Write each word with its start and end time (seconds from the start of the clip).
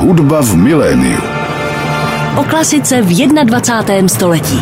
Hudba 0.00 0.40
v 0.40 0.56
miléniu. 0.56 1.20
O 2.40 2.44
klasice 2.44 3.02
v 3.02 3.28
21. 3.44 4.08
století. 4.08 4.60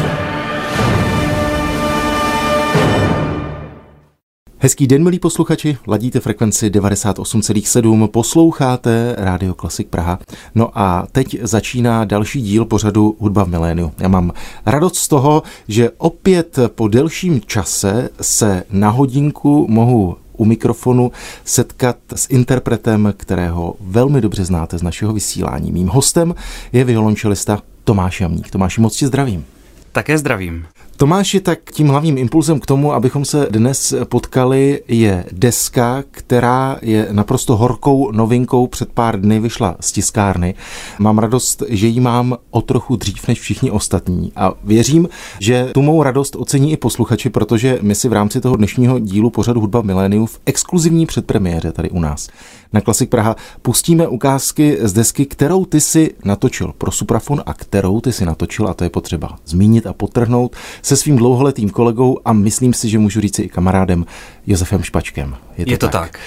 Hezký 4.58 4.86
den, 4.86 5.02
milí 5.02 5.18
posluchači, 5.18 5.78
ladíte 5.86 6.20
frekvenci 6.20 6.70
98,7, 6.70 8.08
posloucháte 8.08 9.14
Rádio 9.18 9.54
Klasik 9.54 9.88
Praha. 9.88 10.18
No 10.54 10.78
a 10.78 11.06
teď 11.12 11.38
začíná 11.42 12.04
další 12.04 12.42
díl 12.42 12.64
pořadu 12.64 13.16
Hudba 13.18 13.44
v 13.44 13.48
miléniu. 13.48 13.92
Já 13.98 14.08
mám 14.08 14.32
radost 14.66 14.96
z 14.96 15.08
toho, 15.08 15.42
že 15.68 15.90
opět 15.98 16.58
po 16.74 16.88
delším 16.88 17.40
čase 17.40 18.08
se 18.20 18.62
na 18.70 18.90
hodinku 18.90 19.66
mohu 19.68 20.16
u 20.38 20.44
mikrofonu 20.44 21.12
setkat 21.44 21.96
s 22.14 22.26
interpretem, 22.30 23.14
kterého 23.16 23.74
velmi 23.80 24.20
dobře 24.20 24.44
znáte 24.44 24.78
z 24.78 24.82
našeho 24.82 25.12
vysílání. 25.12 25.72
Mým 25.72 25.88
hostem 25.88 26.34
je 26.72 26.84
violončelista 26.84 27.62
Tomáš 27.84 28.20
Jamník. 28.20 28.50
Tomáši, 28.50 28.80
moc 28.80 28.96
tě 28.96 29.06
zdravím. 29.06 29.44
Také 29.92 30.18
zdravím. 30.18 30.66
Tomáši, 31.00 31.40
tak 31.40 31.58
tím 31.72 31.88
hlavním 31.88 32.18
impulzem 32.18 32.60
k 32.60 32.66
tomu, 32.66 32.92
abychom 32.92 33.24
se 33.24 33.46
dnes 33.50 33.94
potkali, 34.04 34.82
je 34.88 35.24
deska, 35.32 36.04
která 36.10 36.78
je 36.82 37.08
naprosto 37.12 37.56
horkou 37.56 38.10
novinkou. 38.12 38.66
Před 38.66 38.92
pár 38.92 39.20
dny 39.20 39.40
vyšla 39.40 39.76
z 39.80 39.92
tiskárny. 39.92 40.54
Mám 40.98 41.18
radost, 41.18 41.62
že 41.68 41.86
ji 41.86 42.00
mám 42.00 42.36
o 42.50 42.60
trochu 42.60 42.96
dřív 42.96 43.28
než 43.28 43.40
všichni 43.40 43.70
ostatní. 43.70 44.32
A 44.36 44.52
věřím, 44.64 45.08
že 45.40 45.70
tu 45.74 45.82
mou 45.82 46.02
radost 46.02 46.36
ocení 46.36 46.72
i 46.72 46.76
posluchači, 46.76 47.30
protože 47.30 47.78
my 47.82 47.94
si 47.94 48.08
v 48.08 48.12
rámci 48.12 48.40
toho 48.40 48.56
dnešního 48.56 48.98
dílu 48.98 49.30
pořadu 49.30 49.60
Hudba 49.60 49.82
Miléniu 49.82 50.26
v 50.26 50.40
exkluzivní 50.46 51.06
předpremiéře 51.06 51.72
tady 51.72 51.90
u 51.90 52.00
nás 52.00 52.28
na 52.72 52.80
Klasik 52.80 53.10
Praha 53.10 53.36
pustíme 53.62 54.08
ukázky 54.08 54.78
z 54.80 54.92
desky, 54.92 55.26
kterou 55.26 55.64
ty 55.64 55.80
si 55.80 56.14
natočil 56.24 56.72
pro 56.78 56.90
Suprafon 56.90 57.42
a 57.46 57.54
kterou 57.54 58.00
ty 58.00 58.12
si 58.12 58.26
natočil, 58.26 58.68
a 58.68 58.74
to 58.74 58.84
je 58.84 58.90
potřeba 58.90 59.38
zmínit 59.46 59.86
a 59.86 59.92
potrhnout, 59.92 60.56
se 60.88 60.96
svým 60.96 61.16
dlouholetým 61.16 61.70
kolegou 61.70 62.18
a 62.24 62.32
myslím 62.32 62.74
si, 62.74 62.88
že 62.88 62.98
můžu 62.98 63.20
říct 63.20 63.38
i 63.38 63.48
kamarádem 63.48 64.06
Josefem 64.46 64.82
Špačkem. 64.82 65.36
Je 65.58 65.64
to, 65.64 65.70
je 65.70 65.78
to 65.78 65.88
tak. 65.88 66.10
tak. 66.12 66.20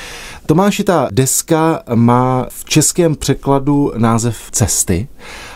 Tomáši, 0.45 0.83
ta 0.83 1.07
deska 1.11 1.83
má 1.95 2.45
v 2.49 2.65
českém 2.65 3.15
překladu 3.15 3.91
název 3.97 4.37
Cesty. 4.51 5.07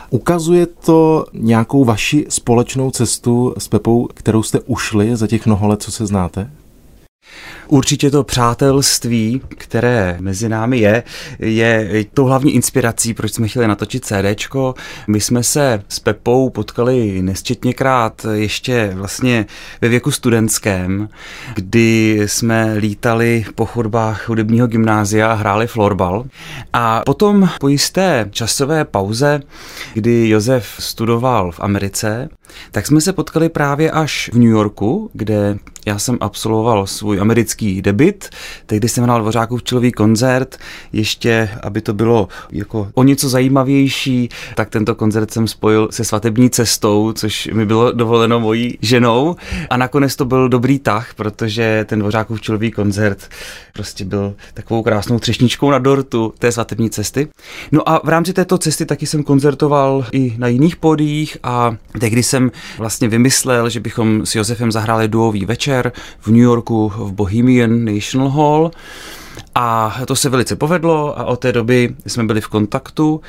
Ukazuje 0.09 0.65
to 0.65 1.25
nějakou 1.33 1.85
vaši 1.85 2.25
společnou 2.29 2.91
cestu 2.91 3.53
s 3.57 3.67
Pepou, 3.67 4.07
kterou 4.13 4.43
jste 4.43 4.59
ušli 4.59 5.15
za 5.15 5.27
těch 5.27 5.45
mnoho 5.45 5.67
let, 5.67 5.83
co 5.83 5.91
se 5.91 6.05
znáte? 6.05 6.51
Určitě 7.67 8.11
to 8.11 8.23
přátelství, 8.23 9.41
které 9.47 10.17
mezi 10.19 10.49
námi 10.49 10.79
je, 10.79 11.03
je 11.39 12.05
tou 12.13 12.25
hlavní 12.25 12.55
inspirací, 12.55 13.13
proč 13.13 13.33
jsme 13.33 13.47
chtěli 13.47 13.67
natočit 13.67 14.05
CDčko. 14.05 14.73
My 15.07 15.21
jsme 15.21 15.43
se 15.43 15.81
s 15.89 15.99
Pepou 15.99 16.49
potkali 16.49 17.21
nesčetněkrát 17.21 18.25
ještě 18.33 18.91
vlastně 18.93 19.45
ve 19.81 19.89
věku 19.89 20.11
studentském, 20.11 21.09
kdy 21.55 22.21
jsme 22.25 22.73
lítali 22.77 23.45
po 23.55 23.65
chodbách 23.65 24.29
hudebního 24.29 24.67
gymnázia 24.67 25.31
a 25.31 25.33
hráli 25.33 25.67
florbal. 25.67 26.25
A 26.73 27.01
potom 27.05 27.49
po 27.59 27.67
jisté 27.67 28.27
časové 28.31 28.85
pauze, 28.85 29.41
kdy 29.93 30.29
Josef 30.29 30.67
studoval 30.79 31.51
v 31.51 31.59
Americe, 31.59 32.29
tak 32.71 32.87
jsme 32.87 33.01
se 33.01 33.13
potkali 33.13 33.49
právě 33.49 33.91
až 33.91 34.29
v 34.33 34.37
New 34.37 34.49
Yorku, 34.49 35.09
kde 35.13 35.57
já 35.85 35.99
jsem 35.99 36.17
absolvoval 36.21 36.87
svůj 36.87 37.19
americký 37.21 37.54
debit, 37.61 38.29
tehdy 38.65 38.89
jsem 38.89 39.03
hrál 39.03 39.21
Dvořákův 39.21 39.63
čilový 39.63 39.91
koncert, 39.91 40.57
ještě, 40.93 41.49
aby 41.63 41.81
to 41.81 41.93
bylo 41.93 42.27
jako 42.51 42.87
o 42.93 43.03
něco 43.03 43.29
zajímavější, 43.29 44.29
tak 44.55 44.69
tento 44.69 44.95
koncert 44.95 45.31
jsem 45.31 45.47
spojil 45.47 45.87
se 45.91 46.03
svatební 46.03 46.49
cestou, 46.49 47.13
což 47.15 47.49
mi 47.53 47.65
bylo 47.65 47.91
dovoleno 47.91 48.39
mojí 48.39 48.77
ženou. 48.81 49.35
A 49.69 49.77
nakonec 49.77 50.15
to 50.15 50.25
byl 50.25 50.49
dobrý 50.49 50.79
tah, 50.79 51.13
protože 51.13 51.85
ten 51.89 51.99
Dvořákův 51.99 52.41
čilový 52.41 52.71
koncert 52.71 53.29
prostě 53.73 54.05
byl 54.05 54.35
takovou 54.53 54.83
krásnou 54.83 55.19
třešničkou 55.19 55.71
na 55.71 55.79
dortu 55.79 56.33
té 56.39 56.51
svatební 56.51 56.89
cesty. 56.89 57.27
No 57.71 57.89
a 57.89 58.01
v 58.03 58.09
rámci 58.09 58.33
této 58.33 58.57
cesty 58.57 58.85
taky 58.85 59.07
jsem 59.07 59.23
koncertoval 59.23 60.05
i 60.11 60.35
na 60.37 60.47
jiných 60.47 60.75
podích 60.75 61.37
a 61.43 61.75
tehdy 61.99 62.23
jsem 62.23 62.51
vlastně 62.77 63.07
vymyslel, 63.07 63.69
že 63.69 63.79
bychom 63.79 64.25
s 64.25 64.35
Josefem 64.35 64.71
zahráli 64.71 65.07
duový 65.07 65.45
večer 65.45 65.91
v 66.19 66.27
New 66.27 66.41
Yorku 66.41 66.91
v 66.95 67.11
Bohemian 67.45 67.85
National 67.85 68.29
Hall. 68.29 68.71
A 69.55 69.95
to 70.07 70.15
se 70.15 70.29
velice 70.29 70.55
povedlo 70.55 71.19
a 71.19 71.25
od 71.25 71.39
té 71.39 71.51
doby 71.51 71.95
jsme 72.07 72.23
byli 72.23 72.41
v 72.41 72.47
kontaktu 72.47 73.21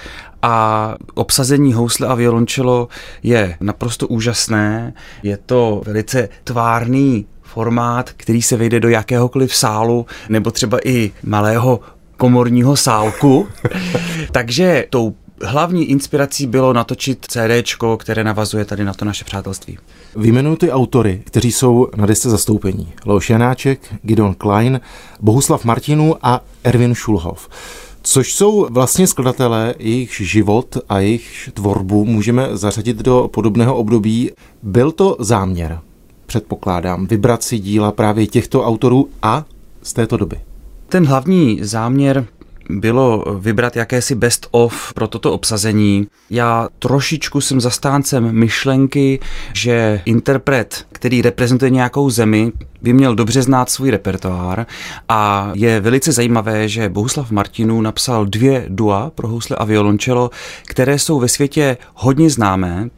a 0.43 0.95
obsazení 1.15 1.73
housle 1.73 2.07
a 2.07 2.15
violončelo 2.15 2.89
je 3.23 3.57
naprosto 3.61 4.09
úžasné. 4.09 4.95
Je 5.23 5.37
to 5.37 5.83
velice 5.87 6.29
tvárný 6.45 7.27
formát, 7.43 8.11
který 8.17 8.43
se 8.43 8.57
vejde 8.57 8.81
do 8.81 8.89
jakéhokoliv 8.89 9.55
sálu 9.55 10.07
nebo 10.29 10.51
třeba 10.51 10.79
i 10.85 11.13
malého 11.23 11.81
komorního 12.17 12.77
sálku. 12.77 13.49
Takže 14.33 14.87
tou 14.91 15.15
hlavní 15.43 15.85
inspirací 15.85 16.47
bylo 16.47 16.73
natočit 16.73 17.27
CD, 17.29 17.77
které 17.99 18.25
navazuje 18.25 18.65
tady 18.65 18.85
na 18.85 18.95
to 18.95 19.05
naše 19.05 19.25
přátelství. 19.25 19.79
Vyjmenuji 20.17 20.57
ty 20.57 20.71
autory, 20.71 21.23
kteří 21.25 21.53
jsou 21.53 21.89
na 21.97 22.07
desce 22.07 22.31
zastoupení. 22.31 22.93
Leoš 23.07 23.31
Janáček, 23.31 23.95
Gideon 24.03 24.35
Klein, 24.35 24.81
Bohuslav 25.21 25.65
Martinu 25.65 26.17
a 26.23 26.45
Erwin 26.65 26.95
Šulhov. 26.95 27.49
Což 28.03 28.35
jsou 28.35 28.67
vlastně 28.71 29.07
skladatelé, 29.07 29.75
jejich 29.79 30.21
život 30.21 30.79
a 30.89 30.99
jejich 30.99 31.51
tvorbu 31.55 32.05
můžeme 32.05 32.49
zařadit 32.53 32.97
do 32.97 33.29
podobného 33.33 33.77
období. 33.77 34.31
Byl 34.63 34.93
to 34.93 35.17
záměr, 35.19 35.81
předpokládám, 36.27 37.07
vybrat 37.07 37.43
si 37.43 37.59
díla 37.59 37.93
právě 37.93 38.27
těchto 38.27 38.65
autorů 38.65 39.09
a 39.23 39.45
z 39.83 39.93
této 39.93 40.17
doby. 40.17 40.37
Ten 40.89 41.07
hlavní 41.07 41.59
záměr 41.63 42.27
bylo 42.71 43.25
vybrat 43.39 43.77
jakési 43.77 44.15
best 44.15 44.47
of 44.51 44.93
pro 44.95 45.09
toto 45.09 45.33
obsazení. 45.33 46.07
Já 46.31 46.69
trošičku 46.79 47.41
jsem 47.41 47.61
zastáncem 47.61 48.33
myšlenky, 48.33 49.21
že 49.53 50.01
interpret, 50.05 50.87
který 50.93 51.23
reprezentuje 51.23 51.71
nějakou 51.71 52.11
zemi, 52.11 52.53
by 52.83 52.93
měl 52.93 53.15
dobře 53.15 53.43
znát 53.43 53.71
svůj 53.71 53.91
repertoár 53.91 54.67
a 55.09 55.51
je 55.55 55.81
velice 55.81 56.13
zajímavé, 56.13 56.69
že 56.69 56.89
Bohuslav 56.89 57.31
Martinů 57.31 57.81
napsal 57.81 58.27
dvě 58.27 58.67
dua 58.69 59.11
pro 59.15 59.29
housle 59.29 59.57
a 59.57 59.65
violončelo, 59.65 60.31
které 60.67 60.99
jsou 60.99 61.21
ve 61.21 61.29
světě 61.29 61.77
hodně 61.95 62.31
známé, 62.31 62.89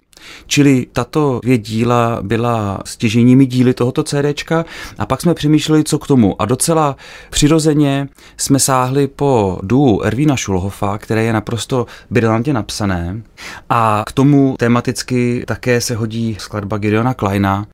Čili 0.46 0.86
tato 0.92 1.40
dvě 1.42 1.58
díla 1.58 2.18
byla 2.22 2.78
stěženími 2.84 3.46
díly 3.46 3.74
tohoto 3.74 4.02
CDčka 4.02 4.64
a 4.98 5.06
pak 5.06 5.20
jsme 5.20 5.34
přemýšleli, 5.34 5.84
co 5.84 5.98
k 5.98 6.06
tomu. 6.06 6.42
A 6.42 6.44
docela 6.44 6.96
přirozeně 7.30 8.08
jsme 8.36 8.58
sáhli 8.58 9.06
po 9.06 9.58
duu 9.62 10.02
Ervína 10.02 10.36
Šulhofa, 10.36 10.98
které 10.98 11.24
je 11.24 11.32
naprosto 11.32 11.86
brilantně 12.10 12.52
napsané. 12.52 13.22
A 13.70 14.02
k 14.06 14.12
tomu 14.12 14.54
tematicky 14.58 15.44
také 15.46 15.80
se 15.80 15.94
hodí 15.94 16.36
skladba 16.40 16.78
Gideona 16.78 17.14
Kleina, 17.14 17.66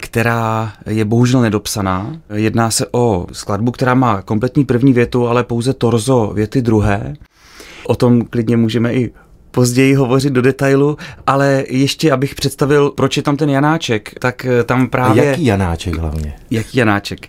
která 0.00 0.72
je 0.86 1.04
bohužel 1.04 1.40
nedopsaná. 1.40 2.16
Jedná 2.34 2.70
se 2.70 2.86
o 2.92 3.26
skladbu, 3.32 3.70
která 3.70 3.94
má 3.94 4.22
kompletní 4.22 4.64
první 4.64 4.92
větu, 4.92 5.28
ale 5.28 5.44
pouze 5.44 5.72
torzo 5.72 6.32
věty 6.34 6.62
druhé. 6.62 7.14
O 7.86 7.94
tom 7.94 8.24
klidně 8.24 8.56
můžeme 8.56 8.94
i 8.94 9.12
později 9.56 9.94
hovořit 9.94 10.32
do 10.32 10.42
detailu, 10.42 10.96
ale 11.26 11.64
ještě 11.68 12.12
abych 12.12 12.34
představil, 12.34 12.90
proč 12.90 13.16
je 13.16 13.22
tam 13.22 13.36
ten 13.36 13.50
Janáček, 13.50 14.12
tak 14.18 14.44
eh, 14.44 14.64
tam 14.64 14.88
právě... 14.88 15.22
A 15.22 15.24
jaký 15.24 15.44
Janáček 15.44 15.96
hlavně? 15.96 16.34
Jaký 16.50 16.78
Janáček? 16.78 17.28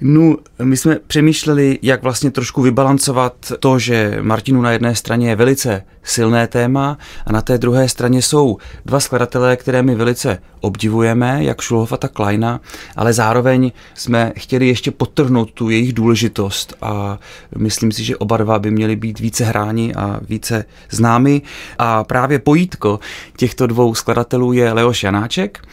No, 0.00 0.36
my 0.62 0.76
jsme 0.76 0.98
přemýšleli, 1.06 1.78
jak 1.82 2.02
vlastně 2.02 2.30
trošku 2.30 2.62
vybalancovat 2.62 3.34
to, 3.60 3.78
že 3.78 4.18
Martinu 4.20 4.62
na 4.62 4.72
jedné 4.72 4.94
straně 4.94 5.28
je 5.28 5.36
velice 5.36 5.82
silné 6.02 6.46
téma 6.46 6.98
a 7.26 7.32
na 7.32 7.42
té 7.42 7.58
druhé 7.58 7.88
straně 7.88 8.22
jsou 8.22 8.58
dva 8.86 9.00
skladatelé, 9.00 9.56
které 9.56 9.82
my 9.82 9.94
velice 9.94 10.38
obdivujeme, 10.60 11.44
jak 11.44 11.60
Šulhofa, 11.60 11.96
tak 11.96 12.12
Kleina, 12.12 12.60
ale 12.96 13.12
zároveň 13.12 13.72
jsme 13.94 14.32
chtěli 14.36 14.68
ještě 14.68 14.90
podtrhnout 14.90 15.50
tu 15.50 15.70
jejich 15.70 15.92
důležitost 15.92 16.74
a 16.82 17.18
myslím 17.56 17.92
si, 17.92 18.04
že 18.04 18.16
oba 18.16 18.36
dva 18.36 18.58
by 18.58 18.70
měli 18.70 18.96
být 18.96 19.20
více 19.20 19.44
hráni 19.44 19.94
a 19.94 20.20
více 20.28 20.64
známy. 20.90 21.42
A 21.78 22.04
právě 22.04 22.38
pojítko 22.38 23.00
těchto 23.36 23.66
dvou 23.66 23.94
skladatelů 23.94 24.52
je 24.52 24.72
Leoš 24.72 25.02
Janáček. 25.02 25.64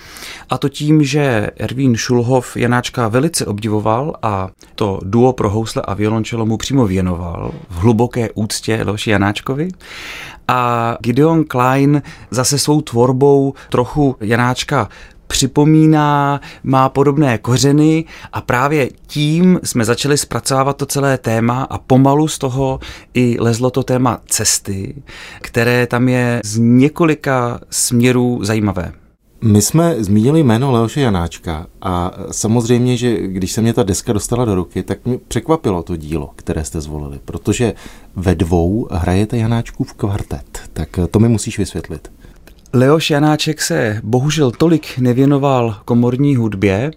A 0.50 0.58
to 0.58 0.70
tím, 0.70 1.04
že 1.04 1.50
Ervín 1.58 1.96
Šulhov 1.96 2.58
Janáčka 2.58 3.08
velice 3.08 3.46
obdivoval 3.46 4.14
a 4.22 4.50
to 4.76 5.00
duo 5.04 5.34
pro 5.34 5.50
housle 5.50 5.82
a 5.82 5.94
violončelo 5.94 6.46
mu 6.46 6.58
přímo 6.58 6.88
věnoval 6.88 7.52
v 7.70 7.76
hluboké 7.76 8.30
úctě 8.32 8.82
Leoši 8.86 9.10
Janáčkovi. 9.10 9.70
A 10.48 10.98
Gideon 11.02 11.44
Klein 11.44 12.02
zase 12.32 12.60
svou 12.60 12.82
tvorbou 12.82 13.54
trochu 13.70 14.16
Janáčka 14.22 14.90
připomíná, 15.28 16.42
má 16.64 16.90
podobné 16.90 17.38
kořeny 17.38 18.06
a 18.34 18.42
právě 18.42 18.90
tím 19.08 19.60
jsme 19.64 19.86
začali 19.86 20.18
zpracovávat 20.18 20.78
to 20.78 20.86
celé 20.86 21.18
téma 21.18 21.64
a 21.64 21.78
pomalu 21.78 22.28
z 22.28 22.38
toho 22.38 22.80
i 23.14 23.38
lezlo 23.40 23.70
to 23.70 23.84
téma 23.84 24.22
cesty, 24.26 24.96
které 25.42 25.88
tam 25.88 26.10
je 26.10 26.42
z 26.44 26.58
několika 26.58 27.60
směrů 27.70 28.40
zajímavé. 28.44 28.94
My 29.42 29.62
jsme 29.62 29.96
zmínili 30.04 30.44
jméno 30.44 30.72
Leoše 30.72 31.02
Janáčka 31.02 31.68
a 31.82 32.12
samozřejmě, 32.32 32.98
že 32.98 33.28
když 33.28 33.52
se 33.52 33.62
mě 33.62 33.74
ta 33.74 33.84
deska 33.84 34.14
dostala 34.14 34.46
do 34.46 34.56
ruky, 34.56 34.84
tak 34.84 35.06
mě 35.06 35.18
překvapilo 35.28 35.84
to 35.84 35.96
dílo, 35.96 36.32
které 36.36 36.64
jste 36.64 36.82
zvolili, 36.82 37.20
protože 37.26 37.74
ve 38.16 38.36
dvou 38.36 38.88
hrajete 38.92 39.38
Janáčkův 39.38 39.94
kvartet. 39.94 40.62
Tak 40.74 41.00
to 41.12 41.20
mi 41.20 41.30
musíš 41.30 41.60
vysvětlit. 41.60 42.12
Leoš 42.78 43.10
Janáček 43.10 43.62
se 43.62 44.02
bohužel 44.04 44.52
tolik 44.52 44.98
nevěnoval 44.98 45.78
komorní 45.86 46.36
hudbě, 46.36 46.92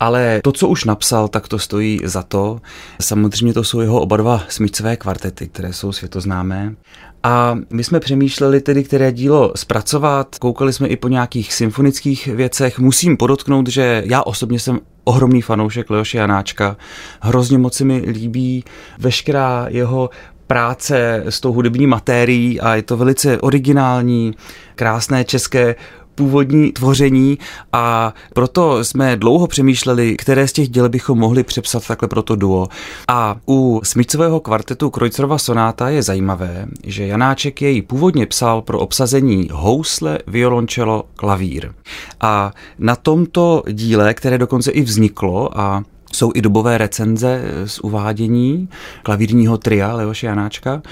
ale 0.00 0.40
to, 0.44 0.52
co 0.52 0.68
už 0.68 0.84
napsal, 0.84 1.28
tak 1.28 1.48
to 1.48 1.58
stojí 1.58 2.00
za 2.04 2.22
to. 2.22 2.60
Samozřejmě 3.00 3.52
to 3.54 3.64
jsou 3.64 3.80
jeho 3.80 4.00
oba 4.00 4.16
dva 4.16 4.42
smyčcové 4.48 4.96
kvartety, 4.96 5.48
které 5.48 5.72
jsou 5.72 5.92
světoznámé. 5.92 6.74
A 7.22 7.58
my 7.70 7.84
jsme 7.84 8.00
přemýšleli 8.00 8.60
tedy, 8.60 8.84
které 8.84 9.12
dílo 9.12 9.52
zpracovat, 9.56 10.36
koukali 10.38 10.72
jsme 10.72 10.88
i 10.88 10.96
po 10.96 11.08
nějakých 11.08 11.54
symfonických 11.54 12.26
věcech. 12.26 12.78
Musím 12.78 13.16
podotknout, 13.16 13.68
že 13.68 14.02
já 14.06 14.22
osobně 14.22 14.60
jsem 14.60 14.80
ohromný 15.04 15.42
fanoušek 15.42 15.90
Leoše 15.90 16.18
Janáčka. 16.18 16.76
Hrozně 17.20 17.58
moc 17.58 17.74
se 17.74 17.84
mi 17.84 17.98
líbí 17.98 18.64
veškerá 18.98 19.66
jeho 19.68 20.10
práce 20.48 21.22
s 21.28 21.40
tou 21.40 21.52
hudební 21.52 21.86
matérií 21.86 22.60
a 22.60 22.74
je 22.74 22.82
to 22.82 22.96
velice 22.96 23.40
originální, 23.40 24.34
krásné 24.74 25.24
české 25.24 25.74
původní 26.18 26.72
tvoření 26.72 27.38
a 27.72 28.14
proto 28.34 28.84
jsme 28.84 29.16
dlouho 29.16 29.46
přemýšleli, 29.46 30.16
které 30.16 30.48
z 30.48 30.52
těch 30.52 30.68
děl 30.68 30.88
bychom 30.88 31.18
mohli 31.18 31.42
přepsat 31.42 31.86
takhle 31.86 32.08
pro 32.08 32.22
to 32.22 32.36
duo. 32.36 32.68
A 33.08 33.36
u 33.48 33.80
smyčcového 33.84 34.40
kvartetu 34.40 34.90
Kreutzerova 34.90 35.38
sonáta 35.38 35.88
je 35.88 36.02
zajímavé, 36.02 36.66
že 36.84 37.06
Janáček 37.06 37.62
jej 37.62 37.82
původně 37.82 38.26
psal 38.26 38.62
pro 38.62 38.78
obsazení 38.78 39.48
housle, 39.52 40.18
violončelo, 40.26 41.04
klavír. 41.16 41.72
A 42.20 42.52
na 42.78 42.96
tomto 42.96 43.62
díle, 43.72 44.14
které 44.14 44.38
dokonce 44.38 44.70
i 44.70 44.82
vzniklo 44.82 45.60
a 45.60 45.82
jsou 46.18 46.32
i 46.34 46.42
dobové 46.42 46.78
recenze 46.78 47.42
z 47.64 47.78
uvádění 47.78 48.68
klavírního 49.02 49.58
tria 49.58 49.92
Leoše 49.94 50.26
Janáčka, 50.26 50.82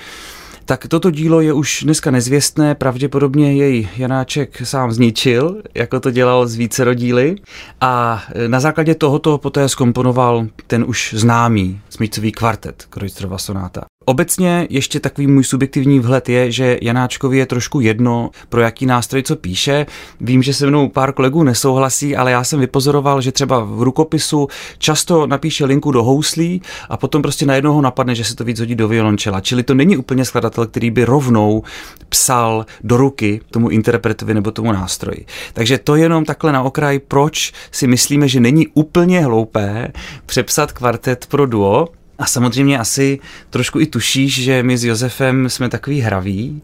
tak 0.64 0.88
toto 0.88 1.10
dílo 1.10 1.40
je 1.40 1.52
už 1.52 1.82
dneska 1.84 2.10
nezvěstné, 2.10 2.74
pravděpodobně 2.74 3.52
jej 3.52 3.88
Janáček 3.96 4.66
sám 4.66 4.92
zničil, 4.92 5.62
jako 5.74 6.00
to 6.00 6.10
dělal 6.10 6.46
z 6.46 6.54
více 6.54 6.84
rodíly. 6.84 7.36
A 7.80 8.22
na 8.46 8.60
základě 8.60 8.94
tohoto 8.94 9.38
poté 9.38 9.68
skomponoval 9.68 10.46
ten 10.66 10.84
už 10.88 11.14
známý 11.16 11.80
smyčcový 11.90 12.32
kvartet 12.32 12.86
Kreuzerova 12.90 13.38
sonáta. 13.38 13.84
Obecně 14.08 14.66
ještě 14.70 15.00
takový 15.00 15.26
můj 15.26 15.44
subjektivní 15.44 16.00
vhled 16.00 16.28
je, 16.28 16.52
že 16.52 16.78
Janáčkovi 16.82 17.38
je 17.38 17.46
trošku 17.46 17.80
jedno, 17.80 18.30
pro 18.48 18.60
jaký 18.60 18.86
nástroj 18.86 19.22
co 19.22 19.36
píše. 19.36 19.86
Vím, 20.20 20.42
že 20.42 20.54
se 20.54 20.66
mnou 20.66 20.88
pár 20.88 21.12
kolegů 21.12 21.42
nesouhlasí, 21.42 22.16
ale 22.16 22.30
já 22.30 22.44
jsem 22.44 22.60
vypozoroval, 22.60 23.20
že 23.20 23.32
třeba 23.32 23.64
v 23.64 23.82
rukopisu 23.82 24.48
často 24.78 25.26
napíše 25.26 25.64
linku 25.64 25.90
do 25.90 26.02
houslí 26.02 26.62
a 26.88 26.96
potom 26.96 27.22
prostě 27.22 27.46
najednou 27.46 27.72
ho 27.72 27.80
napadne, 27.80 28.14
že 28.14 28.24
se 28.24 28.36
to 28.36 28.44
víc 28.44 28.60
hodí 28.60 28.74
do 28.74 28.88
violončela. 28.88 29.40
Čili 29.40 29.62
to 29.62 29.74
není 29.74 29.96
úplně 29.96 30.24
skladatel, 30.24 30.66
který 30.66 30.90
by 30.90 31.04
rovnou 31.04 31.62
psal 32.08 32.66
do 32.84 32.96
ruky 32.96 33.40
tomu 33.50 33.68
interpretovi 33.68 34.34
nebo 34.34 34.50
tomu 34.50 34.72
nástroji. 34.72 35.26
Takže 35.52 35.78
to 35.78 35.96
jenom 35.96 36.24
takhle 36.24 36.52
na 36.52 36.62
okraj, 36.62 36.98
proč 36.98 37.52
si 37.70 37.86
myslíme, 37.86 38.28
že 38.28 38.40
není 38.40 38.66
úplně 38.74 39.20
hloupé 39.24 39.92
přepsat 40.26 40.72
kvartet 40.72 41.26
pro 41.26 41.46
duo, 41.46 41.88
a 42.18 42.26
samozřejmě 42.26 42.78
asi 42.78 43.18
trošku 43.50 43.80
i 43.80 43.86
tušíš, 43.86 44.42
že 44.42 44.62
my 44.62 44.78
s 44.78 44.84
Josefem 44.84 45.48
jsme 45.48 45.68
takový 45.68 46.00
hraví 46.00 46.62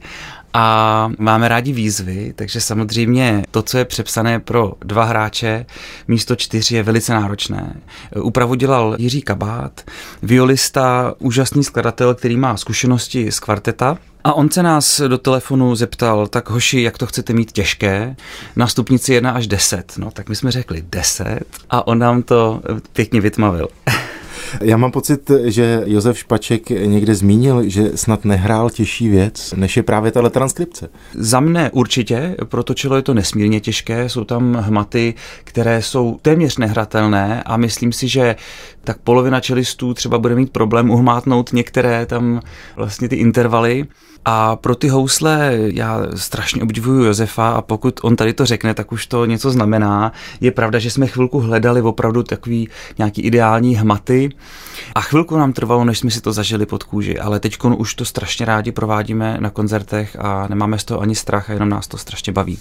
a 0.54 1.10
máme 1.18 1.48
rádi 1.48 1.72
výzvy, 1.72 2.32
takže 2.36 2.60
samozřejmě 2.60 3.42
to, 3.50 3.62
co 3.62 3.78
je 3.78 3.84
přepsané 3.84 4.40
pro 4.40 4.72
dva 4.80 5.04
hráče 5.04 5.66
místo 6.08 6.36
čtyř 6.36 6.70
je 6.70 6.82
velice 6.82 7.14
náročné. 7.14 7.76
Úpravu 8.22 8.54
dělal 8.54 8.96
Jiří 8.98 9.22
Kabát, 9.22 9.80
violista, 10.22 11.14
úžasný 11.18 11.64
skladatel, 11.64 12.14
který 12.14 12.36
má 12.36 12.56
zkušenosti 12.56 13.32
z 13.32 13.40
kvarteta, 13.40 13.98
a 14.24 14.32
on 14.32 14.50
se 14.50 14.62
nás 14.62 15.00
do 15.00 15.18
telefonu 15.18 15.74
zeptal, 15.74 16.26
tak 16.26 16.50
hoši, 16.50 16.82
jak 16.82 16.98
to 16.98 17.06
chcete 17.06 17.32
mít 17.32 17.52
těžké? 17.52 18.16
Na 18.56 18.66
stupnici 18.66 19.14
1 19.14 19.30
až 19.30 19.46
10. 19.46 19.92
No 19.96 20.10
tak 20.10 20.28
my 20.28 20.36
jsme 20.36 20.50
řekli 20.50 20.84
10 20.90 21.40
a 21.70 21.86
on 21.86 21.98
nám 21.98 22.22
to 22.22 22.62
pěkně 22.92 23.20
vytmavil. 23.20 23.68
Já 24.60 24.76
mám 24.76 24.90
pocit, 24.90 25.30
že 25.44 25.82
Josef 25.86 26.18
Špaček 26.18 26.70
někde 26.70 27.14
zmínil, 27.14 27.68
že 27.68 27.90
snad 27.94 28.24
nehrál 28.24 28.70
těžší 28.70 29.08
věc, 29.08 29.54
než 29.56 29.76
je 29.76 29.82
právě 29.82 30.12
tahle 30.12 30.30
transkripce. 30.30 30.88
Za 31.14 31.40
mne 31.40 31.70
určitě, 31.70 32.36
proto 32.44 32.74
čelo 32.74 32.96
je 32.96 33.02
to 33.02 33.14
nesmírně 33.14 33.60
těžké, 33.60 34.08
jsou 34.08 34.24
tam 34.24 34.54
hmaty, 34.54 35.14
které 35.44 35.82
jsou 35.82 36.18
téměř 36.22 36.58
nehratelné 36.58 37.42
a 37.42 37.56
myslím 37.56 37.92
si, 37.92 38.08
že 38.08 38.36
tak 38.84 38.98
polovina 38.98 39.40
čelistů 39.40 39.94
třeba 39.94 40.18
bude 40.18 40.34
mít 40.34 40.52
problém 40.52 40.90
uhmátnout 40.90 41.52
některé 41.52 42.06
tam 42.06 42.40
vlastně 42.76 43.08
ty 43.08 43.16
intervaly. 43.16 43.86
A 44.24 44.56
pro 44.56 44.74
ty 44.74 44.88
housle 44.88 45.58
já 45.72 46.00
strašně 46.14 46.62
obdivuju 46.62 47.04
Josefa 47.04 47.50
a 47.50 47.62
pokud 47.62 48.00
on 48.02 48.16
tady 48.16 48.32
to 48.32 48.46
řekne, 48.46 48.74
tak 48.74 48.92
už 48.92 49.06
to 49.06 49.26
něco 49.26 49.50
znamená. 49.50 50.12
Je 50.40 50.50
pravda, 50.50 50.78
že 50.78 50.90
jsme 50.90 51.06
chvilku 51.06 51.40
hledali 51.40 51.82
opravdu 51.82 52.22
takový 52.22 52.68
nějaký 52.98 53.22
ideální 53.22 53.76
hmaty 53.76 54.30
a 54.94 55.00
chvilku 55.00 55.36
nám 55.36 55.52
trvalo, 55.52 55.84
než 55.84 55.98
jsme 55.98 56.10
si 56.10 56.20
to 56.20 56.32
zažili 56.32 56.66
pod 56.66 56.82
kůži, 56.82 57.18
ale 57.18 57.40
teď 57.40 57.58
už 57.76 57.94
to 57.94 58.04
strašně 58.04 58.46
rádi 58.46 58.72
provádíme 58.72 59.36
na 59.40 59.50
koncertech 59.50 60.16
a 60.18 60.48
nemáme 60.48 60.78
z 60.78 60.84
toho 60.84 61.00
ani 61.00 61.14
strach 61.14 61.50
a 61.50 61.52
jenom 61.52 61.68
nás 61.68 61.88
to 61.88 61.98
strašně 61.98 62.32
baví. 62.32 62.58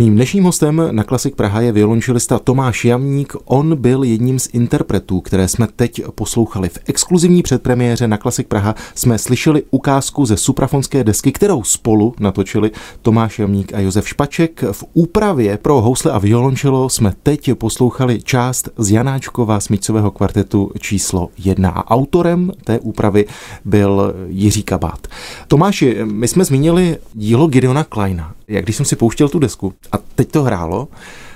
Mým 0.00 0.14
dnešním 0.14 0.44
hostem 0.44 0.82
na 0.90 1.04
Klasik 1.04 1.34
Praha 1.34 1.60
je 1.60 1.72
violončelista 1.72 2.38
Tomáš 2.38 2.84
Jamník. 2.84 3.32
On 3.44 3.76
byl 3.76 4.04
jedním 4.04 4.38
z 4.38 4.48
interpretů, 4.52 5.20
které 5.20 5.48
jsme 5.48 5.66
teď 5.76 6.02
poslouchali. 6.14 6.68
V 6.68 6.78
exkluzivní 6.86 7.42
předpremiéře 7.42 8.08
na 8.08 8.16
Klasik 8.16 8.48
Praha 8.48 8.74
jsme 8.94 9.18
slyšeli 9.18 9.62
ukázku 9.70 10.26
ze 10.26 10.36
suprafonské 10.36 11.04
desky, 11.04 11.32
kterou 11.32 11.62
spolu 11.62 12.14
natočili 12.20 12.70
Tomáš 13.02 13.38
Jamník 13.38 13.74
a 13.74 13.80
Josef 13.80 14.08
Špaček. 14.08 14.64
V 14.72 14.84
úpravě 14.92 15.56
pro 15.56 15.80
housle 15.80 16.12
a 16.12 16.18
violončelo 16.18 16.88
jsme 16.88 17.12
teď 17.22 17.54
poslouchali 17.54 18.22
část 18.22 18.68
z 18.78 18.90
Janáčkova 18.90 19.60
smícového 19.60 20.10
kvartetu 20.10 20.70
číslo 20.80 21.28
jedna 21.38 21.70
a 21.70 21.90
autorem 21.90 22.52
té 22.64 22.78
úpravy 22.78 23.26
byl 23.64 24.14
Jiří 24.28 24.62
Kabát. 24.62 25.06
Tomáši, 25.48 25.96
my 26.04 26.28
jsme 26.28 26.44
zmínili 26.44 26.96
dílo 27.14 27.46
Gideona 27.46 27.84
Kleina. 27.84 28.37
Jak 28.48 28.64
když 28.64 28.76
jsem 28.76 28.86
si 28.86 28.96
pouštěl 28.96 29.28
tu 29.28 29.38
desku 29.38 29.74
a 29.92 29.98
teď 30.14 30.30
to 30.32 30.42
hrálo, 30.42 30.88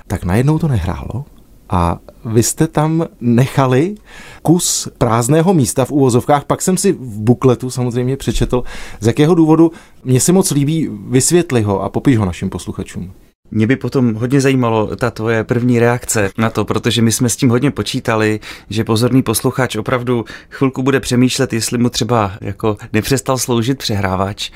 tak 0.07 0.25
najednou 0.25 0.59
to 0.59 0.69
nehrálo 0.69 1.25
a 1.71 1.99
vy 2.25 2.43
jste 2.43 2.67
tam 2.67 3.07
nechali 3.21 3.95
kus 4.43 4.89
prázdného 4.99 5.55
místa 5.55 5.85
v 5.85 5.91
úvozovkách, 5.91 6.45
pak 6.45 6.63
jsem 6.63 6.77
si 6.77 6.93
v 6.93 7.21
bukletu 7.21 7.71
samozřejmě 7.71 8.17
přečetl, 8.17 8.65
z 9.01 9.07
jakého 9.07 9.35
důvodu 9.35 9.73
mě 10.05 10.21
se 10.21 10.33
moc 10.33 10.51
líbí, 10.51 10.89
vysvětli 11.09 11.63
ho 11.63 11.83
a 11.83 11.89
popiš 11.89 12.19
ho 12.19 12.25
našim 12.25 12.51
posluchačům. 12.51 13.13
Mě 13.55 13.67
by 13.67 13.77
potom 13.77 14.15
hodně 14.15 14.41
zajímalo 14.41 14.97
ta 14.97 15.11
tvoje 15.11 15.45
první 15.45 15.79
reakce 15.79 16.31
na 16.39 16.51
to, 16.51 16.65
protože 16.65 17.03
my 17.03 17.13
jsme 17.13 17.29
s 17.29 17.37
tím 17.37 17.51
hodně 17.51 17.71
počítali, 17.71 18.41
že 18.71 18.85
pozorný 18.85 19.23
posluchač 19.23 19.77
opravdu 19.77 20.25
chvilku 20.51 20.83
bude 20.83 21.01
přemýšlet, 21.01 21.53
jestli 21.53 21.79
mu 21.79 21.89
třeba 21.89 22.33
jako 22.41 22.77
nepřestal 22.93 23.39
sloužit 23.39 23.79
přehrávač. 23.79 24.51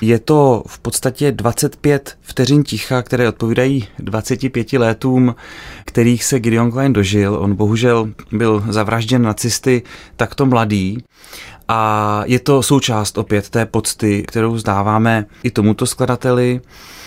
Je 0.00 0.18
to 0.18 0.62
v 0.66 0.78
podstatě 0.78 1.32
25 1.32 2.18
vteřin 2.22 2.62
ticha, 2.62 3.02
které 3.02 3.28
odpovídají 3.28 3.88
25 3.98 4.72
letům, 4.72 5.34
kterých 5.84 6.24
se 6.24 6.40
Gideon 6.40 6.70
Klein 6.70 6.92
dožil. 6.92 7.36
On 7.40 7.54
bohužel 7.54 8.08
byl 8.32 8.64
zavražděn 8.68 9.22
nacisty 9.22 9.82
takto 10.16 10.46
mladý. 10.46 11.04
A 11.68 12.22
je 12.26 12.38
to 12.38 12.62
součást 12.62 13.18
opět 13.18 13.50
té 13.50 13.66
pocty, 13.66 14.22
kterou 14.28 14.58
zdáváme 14.58 15.26
i 15.42 15.50
tomuto 15.50 15.86
skladateli. 15.86 16.60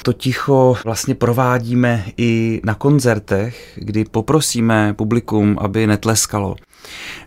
To 0.04 0.14
ticho 0.14 0.76
vlastně 0.86 1.16
provádíme 1.16 2.06
i 2.18 2.62
na 2.64 2.76
koncertech, 2.76 3.72
kdy 3.76 4.06
poprosíme 4.06 4.94
publikum, 4.94 5.58
aby 5.62 5.88
netleskalo. 5.88 6.56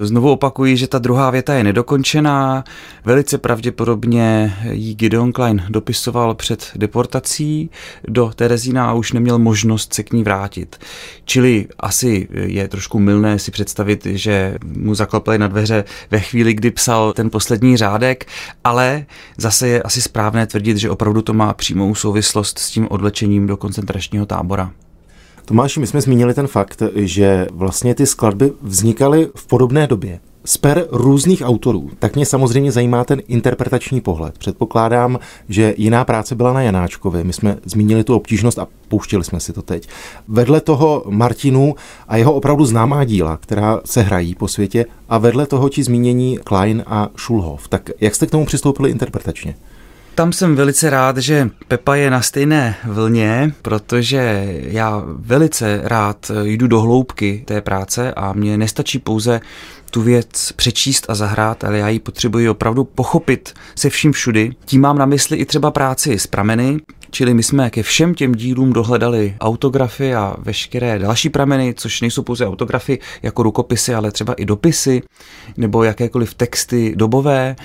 Znovu 0.01 0.31
opakuji, 0.31 0.77
že 0.77 0.89
ta 0.89 0.99
druhá 0.99 1.31
věta 1.31 1.55
je 1.55 1.65
nedokončená. 1.65 2.65
Velice 3.05 3.39
pravděpodobně 3.39 4.57
ji 4.71 4.95
Gideon 4.95 5.33
Klein 5.33 5.65
dopisoval 5.69 6.35
před 6.35 6.71
deportací 6.77 7.71
do 8.09 8.31
Terezína 8.35 8.91
a 8.91 8.93
už 8.93 9.13
neměl 9.13 9.39
možnost 9.39 9.95
se 9.95 10.03
k 10.03 10.13
ní 10.13 10.25
vrátit. 10.25 10.77
Čili 11.25 11.67
asi 11.81 12.29
je 12.33 12.69
trošku 12.69 12.99
milné 12.99 13.39
si 13.39 13.51
představit, 13.51 14.07
že 14.07 14.55
mu 14.77 14.95
zaklopili 14.95 15.39
na 15.39 15.49
dveře 15.49 15.85
ve 16.11 16.21
chvíli, 16.21 16.55
kdy 16.55 16.71
psal 16.71 17.13
ten 17.13 17.31
poslední 17.31 17.77
řádek, 17.77 18.27
ale 18.65 19.07
zase 19.37 19.69
je 19.69 19.83
asi 19.83 20.03
správné 20.03 20.47
tvrdit, 20.47 20.77
že 20.77 20.91
opravdu 20.91 21.23
to 21.23 21.33
má 21.33 21.55
přímou 21.55 21.95
souvislost 21.95 22.59
s 22.63 22.71
tím 22.71 22.87
odlečením 22.91 23.47
do 23.47 23.57
koncentračního 23.57 24.27
tábora. 24.27 24.71
Tomáši, 25.45 25.81
my 25.81 25.87
jsme 25.87 26.01
zmínili 26.01 26.35
ten 26.35 26.47
fakt, 26.47 26.83
že 26.95 27.47
vlastně 27.53 27.95
ty 27.95 28.07
skladby 28.07 28.53
vznikaly 28.63 29.29
v 29.35 29.47
podobné 29.47 29.87
době 29.87 30.21
z 30.45 30.57
per 30.57 30.87
různých 30.91 31.43
autorů, 31.45 31.91
tak 31.99 32.17
mě 32.17 32.27
samozřejmě 32.27 32.73
zajímá 32.73 33.05
ten 33.05 33.23
interpretační 33.29 34.01
pohled. 34.01 34.39
Předpokládám, 34.39 35.19
že 35.49 35.75
jiná 35.77 36.05
práce 36.05 36.35
byla 36.35 36.53
na 36.53 36.63
Janáčkovi. 36.63 37.25
My 37.25 37.33
jsme 37.33 37.59
zmínili 37.65 38.05
tu 38.05 38.15
obtížnost 38.17 38.59
a 38.59 38.69
pouštili 38.89 39.25
jsme 39.25 39.41
si 39.41 39.53
to 39.53 39.63
teď. 39.63 39.89
Vedle 40.29 40.61
toho 40.61 41.05
Martinu 41.09 41.75
a 42.09 42.17
jeho 42.17 42.35
opravdu 42.35 42.65
známá 42.65 43.05
díla, 43.05 43.37
která 43.37 43.81
se 43.85 44.03
hrají 44.03 44.35
po 44.35 44.49
světě, 44.49 44.87
a 45.09 45.19
vedle 45.19 45.47
toho 45.47 45.69
ti 45.69 45.83
zmínění 45.83 46.39
Klein 46.45 46.85
a 46.87 47.09
Schulhoff. 47.17 47.69
Tak 47.69 47.91
jak 48.01 48.15
jste 48.15 48.27
k 48.27 48.31
tomu 48.31 48.47
přistoupili 48.47 48.91
interpretačně? 48.91 49.55
Tam 50.15 50.33
jsem 50.33 50.57
velice 50.57 50.91
rád, 50.91 51.17
že 51.17 51.51
Pepa 51.69 51.95
je 51.95 52.11
na 52.11 52.23
stejné 52.23 52.77
vlně, 52.85 53.55
protože 53.63 54.47
já 54.63 55.03
velice 55.07 55.81
rád 55.85 56.31
jdu 56.43 56.67
do 56.67 56.81
hloubky 56.81 57.43
té 57.47 57.61
práce 57.61 58.15
a 58.15 58.33
mně 58.33 58.59
nestačí 58.59 58.99
pouze 58.99 59.41
tu 59.91 60.03
věc 60.03 60.53
přečíst 60.57 61.07
a 61.09 61.15
zahrát, 61.15 61.65
ale 61.65 61.79
já 61.79 61.89
ji 61.89 61.99
potřebuji 61.99 62.49
opravdu 62.49 62.85
pochopit 62.85 63.55
se 63.75 63.91
vším 63.91 64.13
všudy. 64.13 64.53
Tím 64.65 64.81
mám 64.81 64.99
na 64.99 65.07
mysli 65.07 65.37
i 65.37 65.45
třeba 65.45 65.71
práci 65.71 66.19
s 66.19 66.27
prameny, 66.27 66.81
Čili 67.15 67.35
my 67.35 67.43
jsme 67.43 67.71
ke 67.71 67.83
všem 67.83 68.15
těm 68.15 68.35
dílům 68.35 68.73
dohledali 68.73 69.37
autografy 69.41 70.15
a 70.15 70.37
veškeré 70.39 70.99
další 70.99 71.29
prameny, 71.29 71.75
což 71.75 72.01
nejsou 72.01 72.23
pouze 72.23 72.47
autografy 72.47 72.99
jako 73.23 73.43
rukopisy, 73.43 73.95
ale 73.95 74.11
třeba 74.11 74.35
i 74.35 74.45
dopisy 74.45 75.03
nebo 75.57 75.85
jakékoliv 75.85 76.35
texty 76.35 76.93
dobové. 76.97 77.57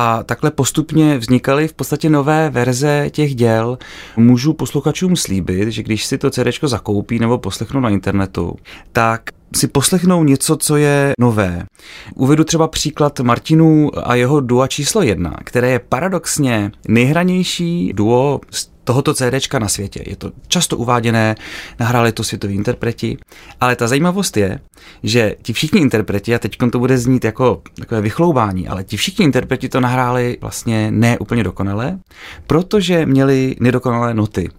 A 0.00 0.22
takhle 0.22 0.50
postupně 0.50 1.18
vznikaly 1.18 1.68
v 1.68 1.74
podstatě 1.74 2.10
nové 2.10 2.50
verze 2.50 3.10
těch 3.10 3.34
děl. 3.34 3.78
Můžu 4.16 4.52
posluchačům 4.52 5.16
slíbit, 5.16 5.68
že 5.68 5.82
když 5.82 6.06
si 6.06 6.18
to 6.18 6.30
CD 6.30 6.46
zakoupí 6.62 7.18
nebo 7.18 7.38
poslechnou 7.38 7.80
na 7.80 7.90
internetu, 7.90 8.56
tak 8.92 9.22
si 9.56 9.68
poslechnou 9.68 10.24
něco, 10.24 10.56
co 10.56 10.76
je 10.76 11.12
nové. 11.20 11.66
Uvedu 12.14 12.44
třeba 12.44 12.68
příklad 12.68 13.20
Martinů 13.20 13.90
a 14.08 14.14
jeho 14.14 14.40
dua 14.40 14.66
číslo 14.66 15.02
jedna, 15.02 15.36
které 15.44 15.70
je 15.70 15.78
paradoxně 15.78 16.72
nejhranější 16.88 17.92
duo 17.92 18.40
z 18.50 18.70
tohoto 18.88 19.14
CDčka 19.14 19.58
na 19.58 19.68
světě. 19.68 20.02
Je 20.06 20.16
to 20.16 20.32
často 20.48 20.76
uváděné, 20.76 21.34
nahráli 21.80 22.12
to 22.12 22.24
světoví 22.24 22.54
interpreti, 22.54 23.18
ale 23.60 23.76
ta 23.76 23.88
zajímavost 23.88 24.36
je, 24.36 24.60
že 25.02 25.34
ti 25.42 25.52
všichni 25.52 25.80
interpreti, 25.80 26.34
a 26.34 26.38
teď 26.38 26.56
to 26.72 26.78
bude 26.78 26.98
znít 26.98 27.24
jako 27.24 27.62
takové 27.74 28.00
vychloubání, 28.00 28.68
ale 28.68 28.84
ti 28.84 28.96
všichni 28.96 29.24
interpreti 29.24 29.68
to 29.68 29.80
nahráli 29.80 30.38
vlastně 30.40 30.90
ne 30.90 31.18
úplně 31.18 31.44
dokonale, 31.44 31.98
protože 32.46 33.06
měli 33.06 33.56
nedokonalé 33.60 34.14
noty. 34.14 34.50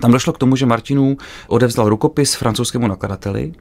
Tam 0.00 0.12
došlo 0.12 0.32
k 0.32 0.38
tomu, 0.38 0.56
že 0.56 0.66
Martinů 0.66 1.16
odevzdal 1.46 1.88
rukopis 1.88 2.34
francouzskému 2.34 2.86
nakladateli 2.86 3.52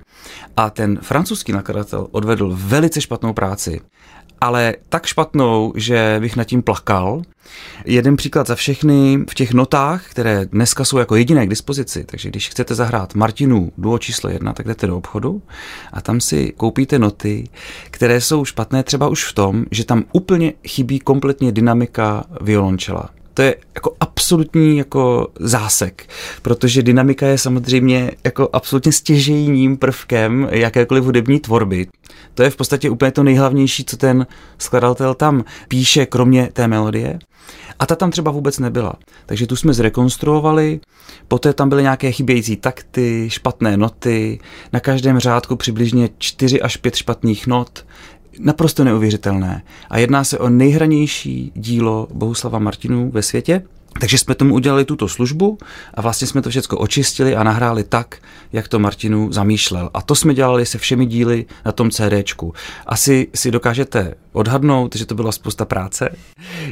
a 0.57 0.69
ten 0.69 0.99
francouzský 1.01 1.51
nakladatel 1.51 2.07
odvedl 2.11 2.51
velice 2.53 3.01
špatnou 3.01 3.33
práci 3.33 3.81
ale 4.41 4.75
tak 4.89 5.05
špatnou, 5.05 5.73
že 5.75 6.17
bych 6.19 6.35
nad 6.35 6.43
tím 6.43 6.61
plakal. 6.61 7.21
Jeden 7.85 8.15
příklad 8.15 8.47
za 8.47 8.55
všechny 8.55 9.19
v 9.29 9.35
těch 9.35 9.53
notách, 9.53 10.09
které 10.09 10.45
dneska 10.45 10.85
jsou 10.85 10.97
jako 10.97 11.15
jediné 11.15 11.45
k 11.45 11.49
dispozici, 11.49 12.03
takže 12.03 12.29
když 12.29 12.49
chcete 12.49 12.75
zahrát 12.75 13.15
Martinu 13.15 13.71
duo 13.77 13.97
číslo 13.97 14.29
jedna, 14.29 14.53
tak 14.53 14.67
jdete 14.67 14.87
do 14.87 14.97
obchodu 14.97 15.41
a 15.93 16.01
tam 16.01 16.21
si 16.21 16.53
koupíte 16.57 16.99
noty, 16.99 17.49
které 17.91 18.21
jsou 18.21 18.45
špatné 18.45 18.83
třeba 18.83 19.07
už 19.07 19.23
v 19.25 19.33
tom, 19.33 19.65
že 19.71 19.85
tam 19.85 20.03
úplně 20.11 20.53
chybí 20.67 20.99
kompletně 20.99 21.51
dynamika 21.51 22.23
violončela. 22.41 23.09
To 23.33 23.41
je 23.41 23.55
jako 23.75 23.95
absolutní 24.21 24.77
jako 24.77 25.27
zásek, 25.39 26.09
protože 26.41 26.83
dynamika 26.83 27.27
je 27.27 27.37
samozřejmě 27.37 28.11
jako 28.23 28.49
absolutně 28.53 28.91
stěžejním 28.91 29.77
prvkem 29.77 30.47
jakékoliv 30.51 31.03
hudební 31.03 31.39
tvorby. 31.39 31.87
To 32.33 32.43
je 32.43 32.49
v 32.49 32.55
podstatě 32.55 32.89
úplně 32.89 33.11
to 33.11 33.23
nejhlavnější, 33.23 33.83
co 33.83 33.97
ten 33.97 34.27
skladatel 34.57 35.13
tam 35.13 35.43
píše, 35.67 36.05
kromě 36.05 36.49
té 36.53 36.67
melodie. 36.67 37.19
A 37.79 37.85
ta 37.85 37.95
tam 37.95 38.11
třeba 38.11 38.31
vůbec 38.31 38.59
nebyla. 38.59 38.93
Takže 39.25 39.47
tu 39.47 39.55
jsme 39.55 39.73
zrekonstruovali, 39.73 40.79
poté 41.27 41.53
tam 41.53 41.69
byly 41.69 41.81
nějaké 41.81 42.11
chybějící 42.11 42.55
takty, 42.55 43.25
špatné 43.29 43.77
noty, 43.77 44.39
na 44.73 44.79
každém 44.79 45.19
řádku 45.19 45.55
přibližně 45.55 46.09
4 46.17 46.61
až 46.61 46.77
5 46.77 46.95
špatných 46.95 47.47
not, 47.47 47.85
naprosto 48.39 48.83
neuvěřitelné. 48.83 49.63
A 49.89 49.97
jedná 49.97 50.23
se 50.23 50.39
o 50.39 50.49
nejhranější 50.49 51.51
dílo 51.55 52.07
Bohuslava 52.13 52.59
Martinů 52.59 53.11
ve 53.11 53.21
světě. 53.21 53.63
Takže 53.99 54.17
jsme 54.17 54.35
tomu 54.35 54.53
udělali 54.53 54.85
tuto 54.85 55.07
službu 55.07 55.57
a 55.93 56.01
vlastně 56.01 56.27
jsme 56.27 56.41
to 56.41 56.49
všechno 56.49 56.77
očistili 56.77 57.35
a 57.35 57.43
nahráli 57.43 57.83
tak, 57.83 58.17
jak 58.53 58.67
to 58.67 58.79
Martinu 58.79 59.31
zamýšlel. 59.31 59.89
A 59.93 60.01
to 60.01 60.15
jsme 60.15 60.33
dělali 60.33 60.65
se 60.65 60.77
všemi 60.77 61.05
díly 61.05 61.45
na 61.65 61.71
tom 61.71 61.91
CDčku. 61.91 62.53
Asi 62.85 63.27
si 63.35 63.51
dokážete 63.51 64.13
odhadnout, 64.33 64.95
že 64.95 65.05
to 65.05 65.15
byla 65.15 65.31
spousta 65.31 65.65
práce, 65.65 66.09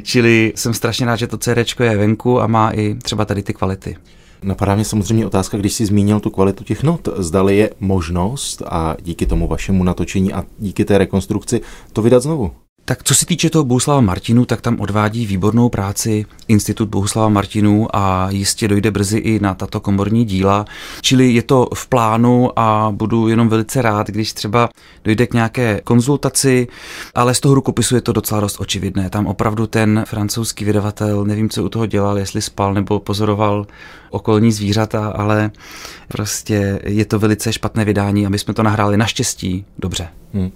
čili 0.03 0.53
jsem 0.55 0.73
strašně 0.73 1.05
rád, 1.05 1.15
že 1.15 1.27
to 1.27 1.37
CDčko 1.37 1.83
je 1.83 1.97
venku 1.97 2.41
a 2.41 2.47
má 2.47 2.71
i 2.71 2.95
třeba 2.95 3.25
tady 3.25 3.43
ty 3.43 3.53
kvality. 3.53 3.97
Napadá 4.43 4.75
mě 4.75 4.85
samozřejmě 4.85 5.25
otázka, 5.25 5.57
když 5.57 5.73
jsi 5.73 5.85
zmínil 5.85 6.19
tu 6.19 6.29
kvalitu 6.29 6.63
těch 6.63 6.83
not, 6.83 7.07
zdali 7.17 7.57
je 7.57 7.69
možnost 7.79 8.61
a 8.65 8.95
díky 9.01 9.25
tomu 9.25 9.47
vašemu 9.47 9.83
natočení 9.83 10.33
a 10.33 10.43
díky 10.59 10.85
té 10.85 10.97
rekonstrukci 10.97 11.61
to 11.93 12.01
vydat 12.01 12.23
znovu. 12.23 12.51
Tak 12.89 13.03
co 13.03 13.15
se 13.15 13.25
týče 13.25 13.49
toho 13.49 13.63
Bohuslava 13.65 14.01
Martinu, 14.01 14.45
tak 14.45 14.61
tam 14.61 14.79
odvádí 14.79 15.25
výbornou 15.25 15.69
práci 15.69 16.25
Institut 16.47 16.89
Bohuslava 16.89 17.29
Martinů 17.29 17.95
a 17.95 18.27
jistě 18.31 18.67
dojde 18.67 18.91
brzy 18.91 19.17
i 19.17 19.39
na 19.39 19.53
tato 19.53 19.79
komorní 19.79 20.25
díla. 20.25 20.65
Čili 21.01 21.31
je 21.31 21.41
to 21.41 21.67
v 21.73 21.87
plánu 21.87 22.59
a 22.59 22.91
budu 22.91 23.27
jenom 23.27 23.49
velice 23.49 23.81
rád, 23.81 24.07
když 24.07 24.33
třeba 24.33 24.69
dojde 25.03 25.27
k 25.27 25.33
nějaké 25.33 25.81
konzultaci, 25.83 26.67
ale 27.15 27.33
z 27.33 27.39
toho 27.39 27.55
rukopisu 27.55 27.95
je 27.95 28.01
to 28.01 28.11
docela 28.11 28.41
dost 28.41 28.59
očividné. 28.59 29.09
Tam 29.09 29.27
opravdu 29.27 29.67
ten 29.67 30.03
francouzský 30.07 30.65
vydavatel, 30.65 31.25
nevím, 31.25 31.49
co 31.49 31.63
u 31.63 31.69
toho 31.69 31.85
dělal, 31.85 32.17
jestli 32.17 32.41
spal 32.41 32.73
nebo 32.73 32.99
pozoroval 32.99 33.67
okolní 34.09 34.51
zvířata, 34.51 35.09
ale 35.09 35.51
prostě 36.07 36.79
je 36.83 37.05
to 37.05 37.19
velice 37.19 37.53
špatné 37.53 37.85
vydání 37.85 38.25
a 38.25 38.29
my 38.29 38.39
jsme 38.39 38.53
to 38.53 38.63
nahráli 38.63 38.97
naštěstí 38.97 39.65
dobře. 39.79 40.07
Hmm. 40.33 40.51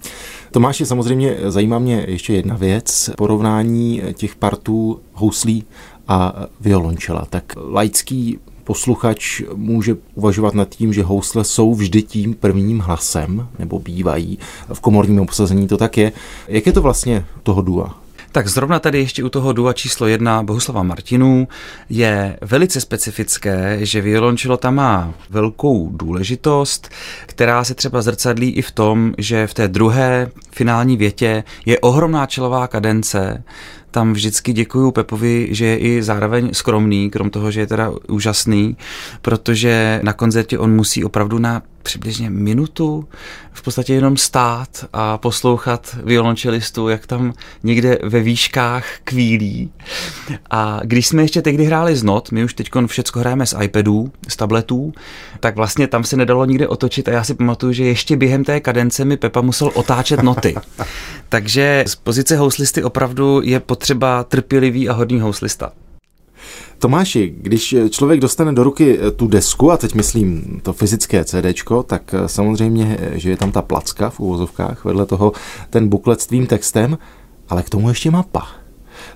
Tomáši, 0.50 0.86
samozřejmě 0.86 1.36
zajímá 1.46 1.78
mě 1.78 2.04
ještě 2.08 2.34
jedna 2.34 2.56
věc, 2.56 3.10
porovnání 3.16 4.02
těch 4.14 4.36
partů 4.36 5.00
houslí 5.12 5.64
a 6.08 6.46
violončela. 6.60 7.26
Tak 7.30 7.52
laický 7.56 8.38
posluchač 8.64 9.42
může 9.54 9.96
uvažovat 10.14 10.54
nad 10.54 10.68
tím, 10.68 10.92
že 10.92 11.02
housle 11.02 11.44
jsou 11.44 11.74
vždy 11.74 12.02
tím 12.02 12.34
prvním 12.34 12.78
hlasem, 12.78 13.48
nebo 13.58 13.78
bývají. 13.78 14.38
V 14.72 14.80
komorním 14.80 15.20
obsazení 15.20 15.68
to 15.68 15.76
tak 15.76 15.96
je. 15.96 16.12
Jak 16.48 16.66
je 16.66 16.72
to 16.72 16.82
vlastně 16.82 17.24
toho 17.42 17.62
dua? 17.62 18.03
Tak 18.34 18.48
zrovna 18.48 18.78
tady 18.78 18.98
ještě 18.98 19.24
u 19.24 19.28
toho 19.28 19.52
dua 19.52 19.72
číslo 19.72 20.06
jedna 20.06 20.42
Bohuslava 20.42 20.82
Martinů. 20.82 21.48
Je 21.88 22.36
velice 22.40 22.80
specifické, 22.80 23.78
že 23.80 24.00
violončelo 24.00 24.56
tam 24.56 24.74
má 24.74 25.14
velkou 25.30 25.90
důležitost, 25.92 26.88
která 27.26 27.64
se 27.64 27.74
třeba 27.74 28.02
zrcadlí 28.02 28.50
i 28.50 28.62
v 28.62 28.70
tom, 28.70 29.14
že 29.18 29.46
v 29.46 29.54
té 29.54 29.68
druhé 29.68 30.30
finální 30.50 30.96
větě 30.96 31.44
je 31.66 31.78
ohromná 31.78 32.26
čelová 32.26 32.66
kadence, 32.66 33.44
tam 33.90 34.12
vždycky 34.12 34.52
děkuju 34.52 34.90
Pepovi, 34.90 35.48
že 35.50 35.66
je 35.66 35.78
i 35.78 36.02
zároveň 36.02 36.50
skromný, 36.52 37.10
krom 37.10 37.30
toho, 37.30 37.50
že 37.50 37.60
je 37.60 37.66
teda 37.66 37.92
úžasný, 38.08 38.76
protože 39.22 40.00
na 40.02 40.12
koncertě 40.12 40.58
on 40.58 40.74
musí 40.74 41.04
opravdu 41.04 41.38
na 41.38 41.62
přibližně 41.84 42.30
minutu 42.30 43.08
v 43.52 43.62
podstatě 43.62 43.94
jenom 43.94 44.16
stát 44.16 44.84
a 44.92 45.18
poslouchat 45.18 45.96
violončelistu, 46.04 46.88
jak 46.88 47.06
tam 47.06 47.32
někde 47.62 47.98
ve 48.02 48.20
výškách 48.20 48.86
kvílí. 49.04 49.70
A 50.50 50.80
když 50.84 51.06
jsme 51.06 51.22
ještě 51.22 51.42
tehdy 51.42 51.64
hráli 51.64 51.96
z 51.96 52.02
not, 52.02 52.32
my 52.32 52.44
už 52.44 52.54
teď 52.54 52.70
všecko 52.86 53.20
hrajeme 53.20 53.46
z 53.46 53.54
iPadů, 53.62 54.12
z 54.28 54.36
tabletů, 54.36 54.92
tak 55.40 55.56
vlastně 55.56 55.86
tam 55.86 56.04
se 56.04 56.16
nedalo 56.16 56.44
nikde 56.44 56.68
otočit 56.68 57.08
a 57.08 57.12
já 57.12 57.24
si 57.24 57.34
pamatuju, 57.34 57.72
že 57.72 57.84
ještě 57.84 58.16
během 58.16 58.44
té 58.44 58.60
kadence 58.60 59.04
mi 59.04 59.16
Pepa 59.16 59.40
musel 59.40 59.70
otáčet 59.74 60.22
noty. 60.22 60.54
Takže 61.28 61.84
z 61.86 61.94
pozice 61.94 62.36
houslisty 62.36 62.82
opravdu 62.82 63.40
je 63.44 63.60
potřeba 63.60 64.24
trpělivý 64.24 64.88
a 64.88 64.92
hodný 64.92 65.20
houslista. 65.20 65.72
Tomáši, 66.78 67.34
když 67.36 67.74
člověk 67.90 68.20
dostane 68.20 68.52
do 68.52 68.62
ruky 68.62 68.98
eh, 69.00 69.10
tu 69.10 69.26
desku, 69.26 69.70
a 69.70 69.76
teď 69.76 69.94
myslím 69.94 70.60
to 70.62 70.72
fyzické 70.72 71.24
CD, 71.24 71.46
tak 71.86 72.14
eh, 72.14 72.28
samozřejmě, 72.28 72.96
eh, 73.00 73.18
že 73.18 73.30
je 73.30 73.36
tam 73.36 73.52
ta 73.52 73.62
placka 73.62 74.10
v 74.10 74.20
úvozovkách, 74.20 74.84
vedle 74.84 75.06
toho 75.06 75.32
ten 75.70 75.88
buklet 75.88 76.20
s 76.20 76.26
tvým 76.26 76.46
textem, 76.46 76.98
ale 77.48 77.62
k 77.62 77.70
tomu 77.70 77.88
ještě 77.88 78.10
mapa. 78.10 78.46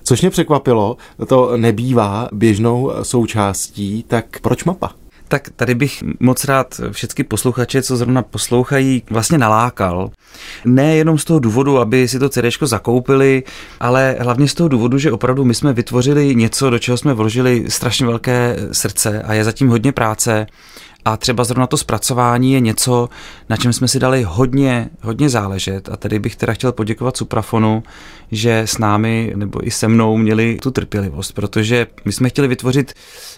Což 0.03 0.21
mě 0.21 0.29
překvapilo, 0.29 0.97
to 1.27 1.57
nebývá 1.57 2.29
běžnou 2.31 2.91
součástí, 3.01 4.03
tak 4.07 4.39
proč 4.41 4.63
mapa? 4.63 4.91
Tak 5.29 5.49
tady 5.55 5.75
bych 5.75 6.03
moc 6.19 6.45
rád 6.45 6.81
všechny 6.91 7.23
posluchače, 7.23 7.81
co 7.81 7.97
zrovna 7.97 8.21
poslouchají, 8.21 9.03
vlastně 9.09 9.37
nalákal. 9.37 10.11
Ne 10.65 10.95
jenom 10.95 11.17
z 11.17 11.25
toho 11.25 11.39
důvodu, 11.39 11.79
aby 11.79 12.07
si 12.07 12.19
to 12.19 12.29
CD 12.29 12.45
zakoupili, 12.61 13.43
ale 13.79 14.15
hlavně 14.19 14.47
z 14.47 14.53
toho 14.53 14.67
důvodu, 14.67 14.97
že 14.97 15.11
opravdu 15.11 15.45
my 15.45 15.53
jsme 15.53 15.73
vytvořili 15.73 16.35
něco, 16.35 16.69
do 16.69 16.79
čeho 16.79 16.97
jsme 16.97 17.13
vložili 17.13 17.65
strašně 17.67 18.05
velké 18.05 18.55
srdce 18.71 19.21
a 19.21 19.33
je 19.33 19.43
zatím 19.43 19.67
hodně 19.67 19.91
práce 19.91 20.47
A 21.05 21.17
třeba 21.17 21.43
zrovna 21.43 21.67
to 21.67 21.77
zpracování 21.77 22.53
je 22.53 22.59
něco, 22.59 23.09
na 23.49 23.57
čem 23.57 23.73
jsme 23.73 23.87
si 23.87 23.99
dali 23.99 24.23
hodně, 24.23 24.89
hodně 25.01 25.29
záležet. 25.29 25.89
A 25.89 25.97
tady 25.97 26.19
bych 26.19 26.35
teda 26.35 26.53
chtěl 26.53 26.71
poděkovat 26.71 27.17
Suprafonu, 27.17 27.83
že 28.31 28.59
s 28.59 28.77
námi 28.77 29.33
nebo 29.35 29.67
i 29.67 29.71
se 29.71 29.87
mnou 29.87 30.17
měli 30.17 30.57
tu 30.61 30.71
trpělivost, 30.71 31.31
protože 31.31 31.87
my 32.05 32.11
jsme 32.11 32.29
chtěli 32.29 32.47
vytvořit 32.47 32.93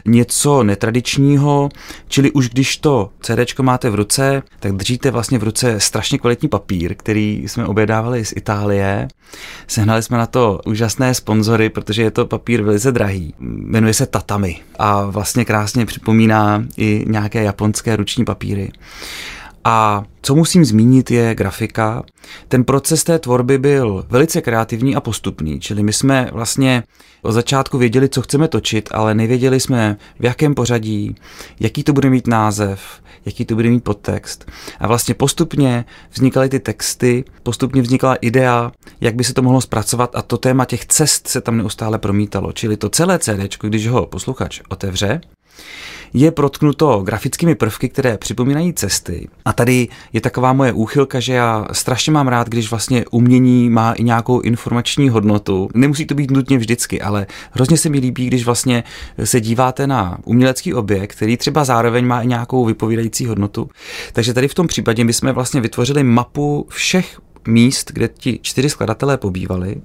něco 0.06 0.64
netradičního, 0.64 1.70
čili 2.08 2.32
už 2.32 2.50
když 2.50 2.78
to 2.78 3.10
CD 3.22 3.60
máte 3.60 3.90
v 3.90 3.96
ruce, 3.96 4.44
tak 4.60 4.72
držíte 4.72 5.12
vlastně 5.12 5.40
v 5.40 5.44
ruce 5.44 5.80
strašně 5.80 6.18
kvalitní 6.18 6.50
papír, 6.50 6.96
který 6.96 7.44
jsme 7.48 7.66
objednávali 7.66 8.26
z 8.26 8.34
Itálie. 8.36 9.08
Sehnali 9.68 10.04
jsme 10.04 10.18
na 10.18 10.26
to 10.26 10.60
úžasné 10.66 11.14
sponzory, 11.14 11.70
protože 11.70 12.02
je 12.02 12.12
to 12.12 12.26
papír 12.26 12.64
velice 12.64 12.92
drahý. 12.92 13.34
Jmenuje 13.40 13.94
se 13.94 14.06
Tatami 14.06 14.60
a 14.80 15.06
vlastně 15.06 15.46
krásně 15.46 15.86
připomíná 15.86 16.66
i 16.78 17.06
nějaké 17.08 17.44
japonské 17.52 17.96
ruční 17.96 18.26
papíry. 18.26 18.72
A 19.64 20.04
co 20.22 20.36
musím 20.36 20.66
zmínit 20.66 21.12
je 21.12 21.36
grafika. 21.36 22.04
Ten 22.48 22.64
proces 22.64 23.04
té 23.04 23.20
tvorby 23.20 23.58
byl 23.58 24.06
velice 24.10 24.42
kreativní 24.42 24.96
a 24.96 25.02
postupný, 25.02 25.60
čili 25.60 25.84
my 25.84 25.94
jsme 25.94 26.30
vlastně 26.34 26.84
od 27.22 27.32
začátku 27.32 27.78
věděli, 27.78 28.10
co 28.10 28.22
chceme 28.22 28.48
točit, 28.48 28.90
ale 28.92 29.16
nevěděli 29.16 29.60
jsme, 29.60 29.98
v 30.20 30.26
jakém 30.26 30.56
pořadí, 30.56 31.16
jaký 31.60 31.84
to 31.84 31.94
bude 31.94 32.10
mít 32.10 32.28
název, 32.28 32.82
jaký 33.26 33.46
to 33.46 33.56
bude 33.56 33.70
mít 33.70 33.84
podtext. 33.84 34.52
A 34.80 34.88
vlastně 34.88 35.14
postupně 35.14 35.86
vznikaly 36.12 36.50
ty 36.50 36.60
texty, 36.60 37.24
postupně 37.44 37.82
vznikla 37.82 38.16
idea, 38.16 38.72
jak 39.02 39.16
by 39.16 39.24
se 39.24 39.34
to 39.34 39.42
mohlo 39.42 39.62
zpracovat 39.62 40.16
a 40.16 40.22
to 40.22 40.38
téma 40.38 40.66
těch 40.66 40.86
cest 40.86 41.28
se 41.28 41.42
tam 41.42 41.58
neustále 41.58 41.98
promítalo. 41.98 42.52
Čili 42.52 42.78
to 42.78 42.90
celé 42.90 43.20
CD, 43.20 43.58
když 43.62 43.88
ho 43.88 44.06
posluchač 44.06 44.62
otevře, 44.70 45.22
je 46.14 46.32
protknuto 46.32 47.02
grafickými 47.02 47.56
prvky, 47.56 47.90
které 47.90 48.18
připomínají 48.18 48.74
cesty. 48.74 49.28
A 49.46 49.54
tady 49.54 49.88
je 50.14 50.22
taková 50.22 50.54
moje 50.54 50.74
úchylka, 50.74 51.20
že 51.20 51.34
já 51.34 51.68
strašně 51.72 52.12
mám 52.12 52.28
rád, 52.28 52.50
když 52.50 52.70
vlastně 52.70 53.06
umění 53.12 53.70
má 53.70 53.94
i 53.94 54.04
nějakou 54.04 54.40
informační 54.40 55.10
hodnotu. 55.10 55.70
Nemusí 55.74 56.06
to 56.06 56.16
být 56.16 56.32
nutně 56.32 56.58
vždycky, 56.58 57.02
ale 57.02 57.28
hrozně 57.52 57.78
se 57.78 57.90
mi 57.90 58.00
líbí, 58.00 58.28
když 58.28 58.46
vlastně 58.46 58.84
se 59.24 59.42
díváte 59.42 59.88
na 59.88 60.18
umělecký 60.26 60.74
objekt, 60.74 61.16
který 61.16 61.38
třeba 61.38 61.64
zároveň 61.64 62.06
má 62.08 62.22
i 62.22 62.28
nějakou 62.28 62.66
vypovídající 62.66 63.26
hodnotu. 63.26 63.70
Takže 64.14 64.34
tady 64.34 64.48
v 64.48 64.54
tom 64.54 64.68
případě 64.68 65.04
my 65.04 65.14
jsme 65.14 65.32
vlastně 65.32 65.62
vytvořili 65.62 66.04
mapu 66.04 66.68
všech 66.70 67.20
míst, 67.48 67.92
kde 67.92 68.08
ti 68.08 68.40
čtyři 68.42 68.70
skladatelé 68.70 69.18
pobývali 69.18 69.82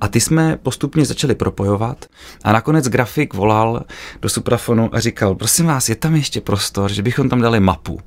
a 0.00 0.08
ty 0.08 0.20
jsme 0.20 0.56
postupně 0.56 1.04
začali 1.04 1.34
propojovat 1.34 2.04
a 2.44 2.52
nakonec 2.52 2.88
grafik 2.88 3.34
volal 3.34 3.84
do 4.22 4.28
suprafonu 4.28 4.94
a 4.94 5.00
říkal, 5.00 5.34
prosím 5.34 5.66
vás, 5.66 5.88
je 5.88 5.96
tam 5.96 6.14
ještě 6.14 6.40
prostor, 6.40 6.92
že 6.92 7.02
bychom 7.02 7.28
tam 7.28 7.40
dali 7.40 7.60
mapu. 7.60 8.00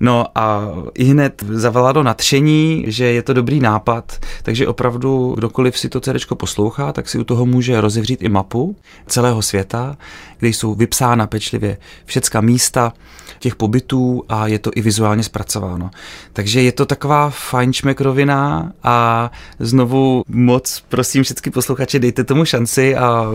No 0.00 0.26
a 0.34 0.68
i 0.94 1.04
hned 1.04 1.44
zavala 1.48 1.92
do 1.92 2.02
nadšení, 2.02 2.84
že 2.86 3.04
je 3.04 3.22
to 3.22 3.32
dobrý 3.32 3.60
nápad, 3.60 4.18
takže 4.42 4.68
opravdu 4.68 5.34
kdokoliv 5.36 5.78
si 5.78 5.88
to 5.88 6.00
CD 6.00 6.34
poslouchá, 6.34 6.92
tak 6.92 7.08
si 7.08 7.18
u 7.18 7.24
toho 7.24 7.46
může 7.46 7.80
rozevřít 7.80 8.22
i 8.22 8.28
mapu 8.28 8.76
celého 9.06 9.42
světa, 9.42 9.96
kde 10.38 10.48
jsou 10.48 10.74
vypsána 10.74 11.26
pečlivě 11.26 11.78
všecka 12.04 12.40
místa 12.40 12.92
těch 13.38 13.56
pobytů 13.56 14.24
a 14.28 14.46
je 14.46 14.58
to 14.58 14.70
i 14.74 14.80
vizuálně 14.80 15.22
zpracováno. 15.22 15.90
Takže 16.32 16.62
je 16.62 16.72
to 16.72 16.86
taková 16.86 17.30
fajnšmekrovina 17.30 18.72
a 18.82 19.30
znovu 19.58 20.22
moc 20.28 20.82
prosím 20.88 21.22
všechny 21.22 21.52
posluchače, 21.52 21.98
dejte 21.98 22.24
tomu 22.24 22.44
šanci 22.44 22.96
a 22.96 23.26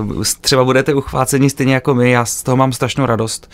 třeba 0.42 0.64
budete 0.64 0.94
uchváceni 0.94 1.50
stejně 1.50 1.74
jako 1.74 1.94
my. 1.94 2.12
Já 2.12 2.26
z 2.26 2.44
toho 2.44 2.58
mám 2.58 2.74
strašnou 2.74 3.06
radost, 3.06 3.52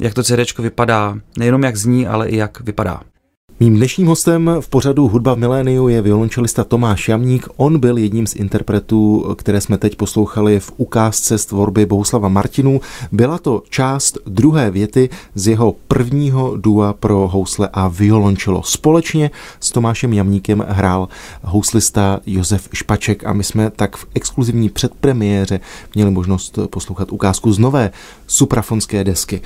jak 0.00 0.14
to 0.14 0.22
CD 0.22 0.58
vypadá, 0.58 1.18
nejenom 1.38 1.62
jak 1.62 1.76
zní, 1.76 1.91
ale 2.06 2.28
i 2.28 2.36
jak 2.36 2.60
vypadá. 2.60 3.00
Mým 3.62 3.76
dnešním 3.76 4.06
hostem 4.06 4.50
v 4.60 4.68
pořadu 4.68 5.08
Hudba 5.08 5.34
v 5.34 5.38
miléniu 5.38 5.88
je 5.88 6.02
violončelista 6.02 6.64
Tomáš 6.64 7.08
Jamník. 7.08 7.48
On 7.56 7.78
byl 7.78 7.98
jedním 7.98 8.26
z 8.26 8.34
interpretů, 8.34 9.34
které 9.38 9.60
jsme 9.60 9.78
teď 9.78 9.96
poslouchali 9.96 10.60
v 10.60 10.72
ukázce 10.76 11.38
z 11.38 11.46
tvorby 11.46 11.86
Bohuslava 11.86 12.28
Martinů. 12.28 12.80
Byla 13.12 13.38
to 13.38 13.62
část 13.68 14.18
druhé 14.26 14.70
věty 14.70 15.10
z 15.34 15.48
jeho 15.48 15.74
prvního 15.88 16.56
dua 16.56 16.92
pro 16.92 17.28
housle 17.28 17.68
a 17.72 17.88
violončelo. 17.88 18.62
Společně 18.62 19.30
s 19.60 19.70
Tomášem 19.70 20.12
Jamníkem 20.12 20.64
hrál 20.68 21.08
houslista 21.42 22.20
Josef 22.26 22.68
Špaček 22.72 23.26
a 23.26 23.32
my 23.32 23.44
jsme 23.44 23.70
tak 23.70 23.96
v 23.96 24.06
exkluzivní 24.14 24.68
předpremiéře 24.68 25.60
měli 25.94 26.10
možnost 26.10 26.58
poslouchat 26.70 27.12
ukázku 27.12 27.52
z 27.52 27.58
nové 27.58 27.90
suprafonské 28.26 29.04
desky. 29.04 29.40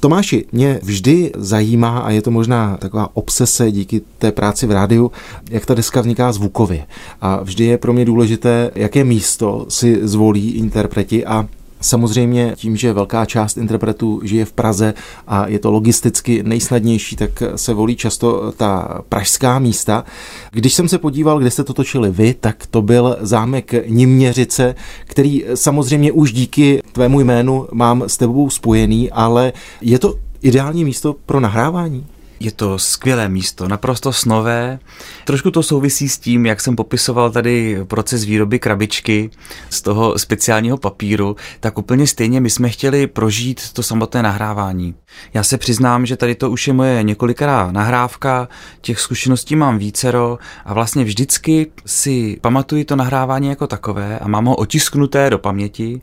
Tomáši, 0.00 0.46
mě 0.52 0.80
vždy 0.82 1.32
zajímá, 1.36 1.98
a 1.98 2.10
je 2.10 2.22
to 2.22 2.30
možná 2.30 2.76
taková 2.76 3.08
obsese 3.14 3.70
díky 3.70 4.02
té 4.18 4.32
práci 4.32 4.66
v 4.66 4.70
rádiu, 4.70 5.12
jak 5.50 5.66
ta 5.66 5.74
deska 5.74 6.00
vzniká 6.00 6.32
zvukově. 6.32 6.86
A 7.20 7.42
vždy 7.42 7.64
je 7.64 7.78
pro 7.78 7.92
mě 7.92 8.04
důležité, 8.04 8.70
jaké 8.74 9.04
místo 9.04 9.66
si 9.68 9.98
zvolí 10.02 10.50
interpreti 10.50 11.26
a 11.26 11.48
Samozřejmě 11.82 12.52
tím, 12.56 12.76
že 12.76 12.92
velká 12.92 13.24
část 13.24 13.56
interpretů 13.56 14.20
žije 14.24 14.44
v 14.44 14.52
Praze 14.52 14.94
a 15.26 15.48
je 15.48 15.58
to 15.58 15.70
logisticky 15.70 16.42
nejsnadnější, 16.42 17.16
tak 17.16 17.42
se 17.56 17.74
volí 17.74 17.96
často 17.96 18.52
ta 18.56 19.00
pražská 19.08 19.58
místa. 19.58 20.04
Když 20.50 20.74
jsem 20.74 20.88
se 20.88 20.98
podíval, 20.98 21.38
kde 21.38 21.50
jste 21.50 21.64
to 21.64 21.74
točili 21.74 22.10
vy, 22.10 22.34
tak 22.34 22.66
to 22.66 22.82
byl 22.82 23.16
zámek 23.20 23.74
Niměřice, 23.88 24.74
který 25.04 25.44
samozřejmě 25.54 26.12
už 26.12 26.32
díky 26.32 26.82
tvému 26.92 27.20
jménu 27.20 27.66
mám 27.72 28.02
s 28.06 28.16
tebou 28.16 28.50
spojený, 28.50 29.10
ale 29.10 29.52
je 29.80 29.98
to 29.98 30.14
ideální 30.42 30.84
místo 30.84 31.16
pro 31.26 31.40
nahrávání? 31.40 32.06
Je 32.42 32.52
to 32.52 32.78
skvělé 32.78 33.28
místo, 33.28 33.68
naprosto 33.68 34.12
snové. 34.12 34.78
Trošku 35.24 35.50
to 35.50 35.62
souvisí 35.62 36.08
s 36.08 36.18
tím, 36.18 36.46
jak 36.46 36.60
jsem 36.60 36.76
popisoval 36.76 37.30
tady 37.30 37.78
proces 37.84 38.24
výroby 38.24 38.58
krabičky 38.58 39.30
z 39.70 39.82
toho 39.82 40.18
speciálního 40.18 40.76
papíru, 40.76 41.36
tak 41.60 41.78
úplně 41.78 42.06
stejně 42.06 42.40
my 42.40 42.50
jsme 42.50 42.68
chtěli 42.68 43.06
prožít 43.06 43.72
to 43.72 43.82
samotné 43.82 44.22
nahrávání. 44.22 44.94
Já 45.34 45.42
se 45.42 45.58
přiznám, 45.58 46.06
že 46.06 46.16
tady 46.16 46.34
to 46.34 46.50
už 46.50 46.66
je 46.66 46.72
moje 46.72 47.02
několikrát 47.02 47.72
nahrávka, 47.72 48.48
těch 48.80 49.00
zkušeností 49.00 49.56
mám 49.56 49.78
vícero 49.78 50.38
a 50.64 50.74
vlastně 50.74 51.04
vždycky 51.04 51.72
si 51.86 52.38
pamatuji 52.40 52.84
to 52.84 52.96
nahrávání 52.96 53.48
jako 53.48 53.66
takové 53.66 54.18
a 54.18 54.28
mám 54.28 54.44
ho 54.44 54.56
otisknuté 54.56 55.30
do 55.30 55.38
paměti 55.38 56.00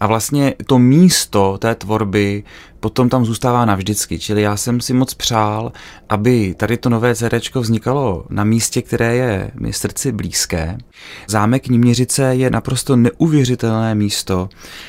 a 0.00 0.06
vlastně 0.06 0.54
to 0.66 0.78
místo 0.78 1.58
té 1.58 1.74
tvorby 1.74 2.44
potom 2.86 3.08
tam 3.08 3.24
zůstává 3.24 3.64
navždycky. 3.64 4.18
Čili 4.18 4.42
já 4.42 4.56
jsem 4.56 4.80
si 4.80 4.92
moc 4.92 5.14
přál, 5.14 5.72
aby 6.08 6.54
tady 6.54 6.76
to 6.76 6.88
nové 6.88 7.14
CD 7.14 7.54
vznikalo 7.54 8.24
na 8.30 8.44
místě, 8.44 8.82
které 8.82 9.16
je 9.16 9.50
mi 9.60 9.72
srdci 9.72 10.12
blízké. 10.12 10.78
Zámek 11.28 11.68
Níměřice 11.68 12.34
je 12.34 12.50
naprosto 12.50 12.96
neuvěřitelné 12.96 13.94
místo. 13.94 14.48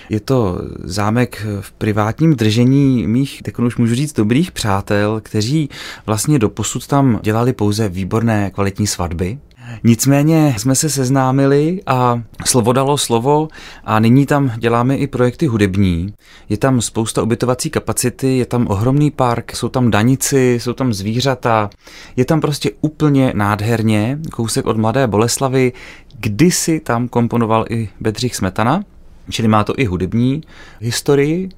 Je 0.10 0.20
to 0.20 0.62
zámek 0.84 1.46
v 1.62 1.72
privátním 1.72 2.36
držení 2.36 3.08
mých, 3.08 3.42
tak 3.42 3.60
už 3.60 3.78
můžu 3.78 3.96
říct, 3.96 4.14
dobrých 4.14 4.52
přátel, 4.52 5.22
kteří 5.24 5.70
vlastně 6.06 6.40
doposud 6.40 6.88
tam 6.88 7.20
dělali 7.24 7.54
pouze 7.54 7.90
výborné 7.90 8.52
kvalitní 8.52 8.88
svatby. 8.88 9.38
Nicméně 9.84 10.56
jsme 10.58 10.76
se 10.76 10.90
seznámili 10.90 11.82
a 11.88 12.22
slovo 12.46 12.74
dalo 12.74 12.98
slovo 12.98 13.48
a 13.84 14.00
nyní 14.00 14.26
tam 14.26 14.52
děláme 14.58 14.98
i 14.98 15.08
projekty 15.08 15.48
hudební. 15.48 16.13
Je 16.50 16.58
tam 16.58 16.82
spousta 16.82 17.24
ubytovací 17.24 17.70
kapacity, 17.70 18.38
je 18.38 18.46
tam 18.46 18.68
ohromný 18.70 19.12
park, 19.12 19.56
jsou 19.56 19.70
tam 19.70 19.92
danici, 19.92 20.60
jsou 20.62 20.74
tam 20.74 20.94
zvířata. 20.94 21.70
Je 22.16 22.26
tam 22.26 22.42
prostě 22.42 22.72
úplně 22.82 23.34
nádherně, 23.36 24.20
kousek 24.32 24.66
od 24.66 24.78
Mladé 24.78 25.08
Boleslavy. 25.08 25.74
Kdysi 26.20 26.80
tam 26.80 27.08
komponoval 27.08 27.66
i 27.70 27.90
Bedřich 28.00 28.36
Smetana, 28.36 28.84
čili 29.30 29.48
má 29.48 29.63
to 29.63 29.74
i 29.78 29.86
hudební 29.86 30.44
historii. 30.80 31.50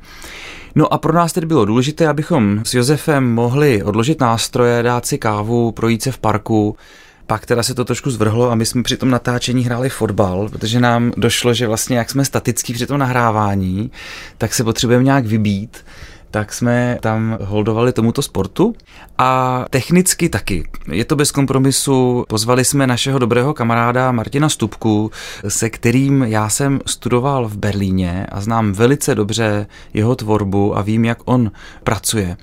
No 0.76 0.94
a 0.94 0.98
pro 0.98 1.14
nás 1.14 1.34
tedy 1.34 1.48
bylo 1.48 1.66
důležité, 1.66 2.08
abychom 2.08 2.62
s 2.64 2.74
Josefem 2.74 3.34
mohli 3.34 3.84
odložit 3.84 4.22
nástroje, 4.22 4.84
dát 4.84 5.06
si 5.06 5.18
kávu, 5.18 5.72
projít 5.72 6.02
se 6.02 6.12
v 6.12 6.18
parku, 6.18 6.78
pak 7.30 7.46
teda 7.46 7.64
se 7.64 7.76
to 7.76 7.86
trošku 7.86 8.12
zvrhlo 8.12 8.52
a 8.52 8.56
my 8.56 8.66
jsme 8.66 8.84
při 8.84 8.98
tom 8.98 9.10
natáčení 9.10 9.64
hráli 9.64 9.90
fotbal, 9.90 10.50
protože 10.50 10.80
nám 10.80 11.14
došlo, 11.18 11.54
že 11.54 11.68
vlastně 11.68 11.98
jak 11.98 12.10
jsme 12.10 12.26
statický 12.26 12.74
při 12.74 12.88
tom 12.88 12.98
nahrávání, 12.98 13.92
tak 14.38 14.54
se 14.54 14.64
potřebujeme 14.64 15.04
nějak 15.04 15.26
vybít 15.26 15.78
tak 16.32 16.54
jsme 16.54 16.98
tam 17.02 17.38
holdovali 17.42 17.94
tomuto 17.94 18.22
sportu 18.22 18.76
a 19.18 19.66
technicky 19.70 20.30
taky. 20.30 20.70
Je 20.92 21.06
to 21.06 21.16
bez 21.16 21.32
kompromisu. 21.32 22.26
Pozvali 22.28 22.66
jsme 22.66 22.88
našeho 22.88 23.20
dobrého 23.20 23.54
kamaráda 23.54 24.12
Martina 24.12 24.50
Stupku, 24.50 25.12
se 25.48 25.70
kterým 25.70 26.24
já 26.24 26.50
jsem 26.50 26.80
studoval 26.86 27.48
v 27.48 27.58
Berlíně 27.58 28.28
a 28.32 28.42
znám 28.42 28.74
velice 28.74 29.16
dobře 29.16 29.68
jeho 29.94 30.16
tvorbu 30.16 30.78
a 30.78 30.82
vím, 30.82 31.06
jak 31.06 31.18
on 31.26 31.52
pracuje. 31.84 32.38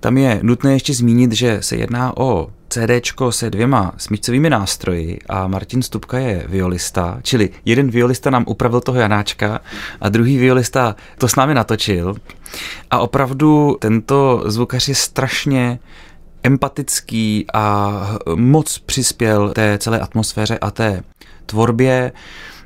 Tam 0.00 0.18
je 0.18 0.40
nutné 0.42 0.72
ještě 0.72 0.94
zmínit, 0.94 1.32
že 1.32 1.58
se 1.62 1.76
jedná 1.76 2.16
o 2.16 2.50
CDčko 2.68 3.32
se 3.32 3.50
dvěma 3.50 3.92
smyčcovými 3.96 4.50
nástroji 4.50 5.18
a 5.28 5.46
Martin 5.46 5.82
Stupka 5.82 6.18
je 6.18 6.44
violista, 6.48 7.18
čili 7.22 7.50
jeden 7.64 7.90
violista 7.90 8.30
nám 8.30 8.44
upravil 8.46 8.80
toho 8.80 8.98
Janáčka 9.00 9.60
a 10.00 10.08
druhý 10.08 10.38
violista 10.38 10.96
to 11.18 11.28
s 11.28 11.36
námi 11.36 11.54
natočil. 11.54 12.14
A 12.90 12.98
opravdu 12.98 13.76
tento 13.80 14.42
zvukař 14.46 14.88
je 14.88 14.94
strašně 14.94 15.78
empatický 16.42 17.46
a 17.54 18.16
moc 18.34 18.78
přispěl 18.78 19.48
té 19.50 19.78
celé 19.78 20.00
atmosféře 20.00 20.58
a 20.58 20.70
té 20.70 21.02
tvorbě 21.46 22.12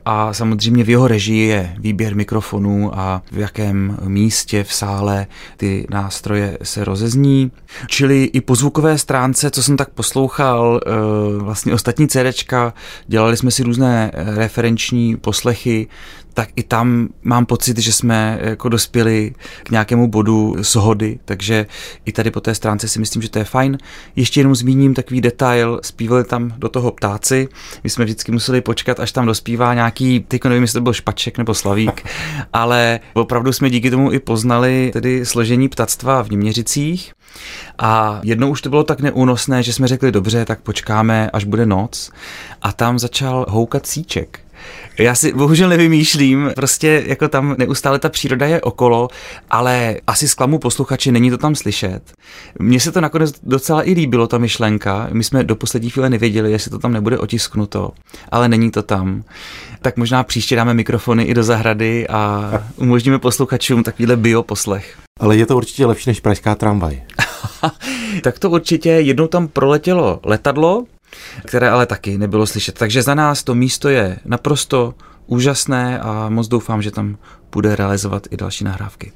a 0.04 0.32
samozřejmě 0.32 0.84
v 0.84 0.90
jeho 0.90 1.08
režii 1.08 1.48
je 1.48 1.76
výběr 1.78 2.16
mikrofonů 2.16 2.98
a 2.98 3.22
v 3.32 3.38
jakém 3.38 3.98
místě 4.04 4.64
v 4.64 4.72
sále 4.72 5.26
ty 5.56 5.86
nástroje 5.90 6.58
se 6.62 6.84
rozezní. 6.84 7.50
Čili 7.86 8.24
i 8.24 8.40
po 8.40 8.54
zvukové 8.54 8.98
stránce, 8.98 9.50
co 9.50 9.62
jsem 9.62 9.76
tak 9.76 9.90
poslouchal, 9.90 10.80
eh, 10.86 10.90
vlastně 11.38 11.74
ostatní 11.74 12.08
CDčka, 12.08 12.74
dělali 13.06 13.36
jsme 13.36 13.50
si 13.50 13.62
různé 13.62 14.10
referenční 14.14 15.16
poslechy, 15.16 15.86
tak 16.34 16.48
i 16.56 16.62
tam 16.62 17.08
mám 17.22 17.46
pocit, 17.46 17.78
že 17.78 17.92
jsme 17.92 18.38
jako 18.42 18.68
dospěli 18.68 19.32
k 19.62 19.70
nějakému 19.70 20.08
bodu 20.08 20.56
shody, 20.60 21.18
takže 21.24 21.66
i 22.04 22.12
tady 22.12 22.30
po 22.30 22.40
té 22.40 22.54
stránce 22.54 22.88
si 22.88 22.98
myslím, 22.98 23.22
že 23.22 23.30
to 23.30 23.38
je 23.38 23.44
fajn. 23.44 23.78
Ještě 24.16 24.40
jenom 24.40 24.54
zmíním 24.54 24.94
takový 24.94 25.20
detail, 25.20 25.80
zpívali 25.82 26.24
tam 26.24 26.54
do 26.58 26.68
toho 26.68 26.90
ptáci, 26.90 27.48
my 27.84 27.90
jsme 27.90 28.04
vždycky 28.04 28.32
museli 28.32 28.60
počkat, 28.60 29.00
až 29.00 29.12
tam 29.12 29.26
dospívá 29.26 29.74
nějaký, 29.74 30.20
teď 30.28 30.44
nevím, 30.44 30.62
jestli 30.62 30.76
to 30.76 30.82
byl 30.82 30.92
Špaček 30.92 31.38
nebo 31.38 31.54
Slavík, 31.54 32.06
ale 32.52 33.00
opravdu 33.12 33.52
jsme 33.52 33.70
díky 33.70 33.90
tomu 33.90 34.12
i 34.12 34.18
poznali 34.18 34.90
tedy 34.92 35.26
složení 35.26 35.68
ptactva 35.68 36.22
v 36.22 36.30
Něměřicích. 36.30 37.12
A 37.78 38.20
jednou 38.22 38.50
už 38.50 38.62
to 38.62 38.70
bylo 38.70 38.84
tak 38.84 39.00
neúnosné, 39.00 39.62
že 39.62 39.72
jsme 39.72 39.88
řekli, 39.88 40.12
dobře, 40.12 40.44
tak 40.44 40.60
počkáme, 40.60 41.30
až 41.30 41.44
bude 41.44 41.66
noc. 41.66 42.10
A 42.62 42.72
tam 42.72 42.98
začal 42.98 43.46
houkat 43.48 43.86
síček. 43.86 44.43
Já 44.98 45.14
si 45.14 45.32
bohužel 45.32 45.68
nevymýšlím, 45.68 46.50
prostě 46.56 47.02
jako 47.06 47.28
tam 47.28 47.54
neustále 47.58 47.98
ta 47.98 48.08
příroda 48.08 48.46
je 48.46 48.60
okolo, 48.60 49.08
ale 49.50 49.96
asi 50.06 50.28
zklamu 50.28 50.58
posluchači, 50.58 51.12
není 51.12 51.30
to 51.30 51.38
tam 51.38 51.54
slyšet. 51.54 52.12
Mně 52.58 52.80
se 52.80 52.92
to 52.92 53.00
nakonec 53.00 53.34
docela 53.42 53.88
i 53.88 53.92
líbilo, 53.92 54.26
ta 54.26 54.38
myšlenka. 54.38 55.08
My 55.12 55.24
jsme 55.24 55.44
do 55.44 55.56
poslední 55.56 55.90
chvíle 55.90 56.10
nevěděli, 56.10 56.52
jestli 56.52 56.70
to 56.70 56.78
tam 56.78 56.92
nebude 56.92 57.18
otisknuto, 57.18 57.90
ale 58.28 58.48
není 58.48 58.70
to 58.70 58.82
tam. 58.82 59.24
Tak 59.82 59.96
možná 59.96 60.22
příště 60.22 60.56
dáme 60.56 60.74
mikrofony 60.74 61.22
i 61.22 61.34
do 61.34 61.42
zahrady 61.42 62.08
a 62.08 62.52
umožníme 62.76 63.18
posluchačům 63.18 63.82
takovýhle 63.82 64.16
bioposlech. 64.16 64.96
Ale 65.20 65.36
je 65.36 65.46
to 65.46 65.56
určitě 65.56 65.86
lepší 65.86 66.10
než 66.10 66.20
pražská 66.20 66.54
tramvaj. 66.54 67.02
tak 68.22 68.38
to 68.38 68.50
určitě 68.50 68.90
jednou 68.90 69.26
tam 69.26 69.48
proletělo 69.48 70.20
letadlo, 70.24 70.84
které 71.44 71.70
ale 71.70 71.86
taky 71.86 72.18
nebylo 72.18 72.46
slyšet. 72.46 72.78
Takže 72.78 73.02
za 73.02 73.14
nás 73.14 73.42
to 73.42 73.54
místo 73.54 73.88
je 73.88 74.18
naprosto 74.24 74.94
úžasné 75.26 76.00
a 76.00 76.28
moc 76.28 76.48
doufám, 76.48 76.82
že 76.82 76.90
tam 76.90 77.16
bude 77.52 77.76
realizovat 77.76 78.26
i 78.30 78.36
další 78.36 78.64
nahrávky. 78.64 79.12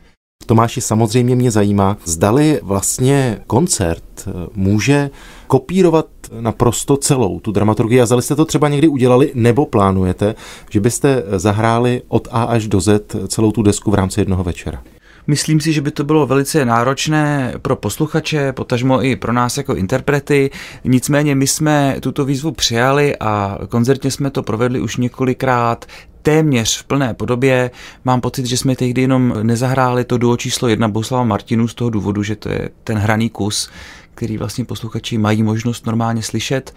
Tomáši, 0.47 0.81
samozřejmě 0.81 1.37
mě 1.37 1.51
zajímá, 1.51 1.97
zdali 2.05 2.61
vlastně 2.63 3.39
koncert 3.47 4.05
eh, 4.27 4.33
může 4.55 5.11
kopírovat 5.47 6.07
naprosto 6.41 6.97
celou 6.97 7.41
tu 7.41 7.53
dramaturgii 7.53 8.01
a 8.01 8.07
zdali 8.07 8.23
jste 8.23 8.35
to 8.35 8.45
třeba 8.45 8.69
někdy 8.69 8.89
udělali 8.89 9.31
nebo 9.35 9.67
plánujete, 9.67 10.35
že 10.71 10.81
byste 10.81 11.23
zahráli 11.37 12.03
od 12.09 12.29
A 12.31 12.43
až 12.43 12.69
do 12.69 12.81
Z 12.81 13.17
celou 13.29 13.53
tu 13.53 13.63
desku 13.63 13.91
v 13.91 13.95
rámci 13.95 14.21
jednoho 14.21 14.45
večera. 14.45 14.83
Myslím 15.31 15.61
si, 15.61 15.73
že 15.73 15.81
by 15.81 15.91
to 15.91 16.05
bylo 16.05 16.27
velice 16.27 16.65
náročné 16.65 17.55
pro 17.63 17.77
posluchače, 17.77 18.53
potažmo 18.53 19.05
i 19.05 19.17
pro 19.17 19.33
nás 19.33 19.57
jako 19.57 19.75
interprety. 19.75 20.51
Nicméně 20.85 21.35
my 21.35 21.47
jsme 21.47 21.97
tuto 22.01 22.25
výzvu 22.25 22.53
přijali 22.53 23.17
a 23.21 23.59
koncertně 23.69 24.11
jsme 24.11 24.31
to 24.31 24.43
provedli 24.43 24.81
už 24.81 24.97
několikrát 24.97 25.87
téměř 26.23 26.79
v 26.79 26.85
plné 26.85 27.15
podobě. 27.15 27.71
Mám 28.05 28.21
pocit, 28.21 28.47
že 28.47 28.57
jsme 28.57 28.77
tehdy 28.77 29.01
jenom 29.01 29.35
nezahráli 29.43 30.05
to 30.05 30.19
duo 30.19 30.37
číslo 30.37 30.69
jedna 30.69 30.89
Boslava 30.89 31.25
Martinu 31.25 31.69
z 31.69 31.75
toho 31.75 31.91
důvodu, 31.91 32.23
že 32.23 32.37
to 32.37 32.49
je 32.49 32.71
ten 32.85 32.99
hraný 32.99 33.31
kus, 33.31 33.71
který 34.15 34.39
vlastně 34.39 34.65
posluchači 34.65 35.19
mají 35.19 35.43
možnost 35.43 35.87
normálně 35.87 36.23
slyšet. 36.23 36.75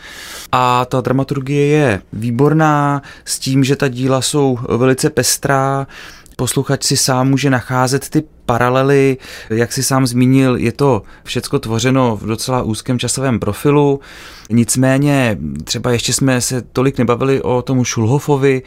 A 0.51 0.85
ta 0.85 1.01
dramaturgie 1.01 1.67
je 1.67 2.01
výborná 2.13 3.01
s 3.25 3.39
tím, 3.39 3.63
že 3.63 3.75
ta 3.75 3.87
díla 3.87 4.21
jsou 4.21 4.59
velice 4.77 5.09
pestrá, 5.09 5.87
posluchač 6.41 6.83
si 6.83 6.97
sám 6.97 7.29
může 7.29 7.49
nacházet 7.49 8.09
ty 8.09 8.23
paralely, 8.45 9.17
jak 9.49 9.73
si 9.73 9.83
sám 9.83 10.07
zmínil, 10.07 10.55
je 10.55 10.71
to 10.71 11.01
všecko 11.23 11.59
tvořeno 11.59 12.15
v 12.15 12.25
docela 12.25 12.63
úzkém 12.63 12.99
časovém 12.99 13.39
profilu, 13.39 13.99
nicméně 14.49 15.37
třeba 15.63 15.91
ještě 15.91 16.13
jsme 16.13 16.41
se 16.41 16.61
tolik 16.61 16.97
nebavili 16.97 17.41
o 17.41 17.61
tomu 17.61 17.83
Šulhofovi, 17.83 18.61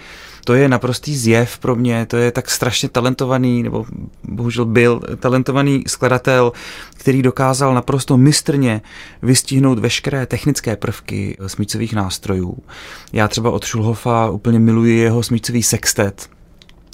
to 0.45 0.55
je 0.55 0.69
naprostý 0.69 1.17
zjev 1.17 1.59
pro 1.59 1.77
mě, 1.77 2.07
to 2.07 2.17
je 2.17 2.31
tak 2.31 2.51
strašně 2.51 2.89
talentovaný, 2.89 3.63
nebo 3.63 3.87
bohužel 4.25 4.65
byl 4.65 5.01
talentovaný 5.17 5.85
skladatel, 5.87 6.53
který 6.97 7.23
dokázal 7.23 7.75
naprosto 7.75 8.17
mistrně 8.17 8.83
vystihnout 9.23 9.79
veškeré 9.79 10.27
technické 10.27 10.77
prvky 10.77 11.37
smícových 11.47 11.95
nástrojů. 11.95 12.57
Já 13.13 13.29
třeba 13.29 13.51
od 13.51 13.65
Šulhofa 13.65 14.31
úplně 14.31 14.59
miluji 14.59 14.99
jeho 14.99 15.23
smícový 15.23 15.63
sextet, 15.63 16.34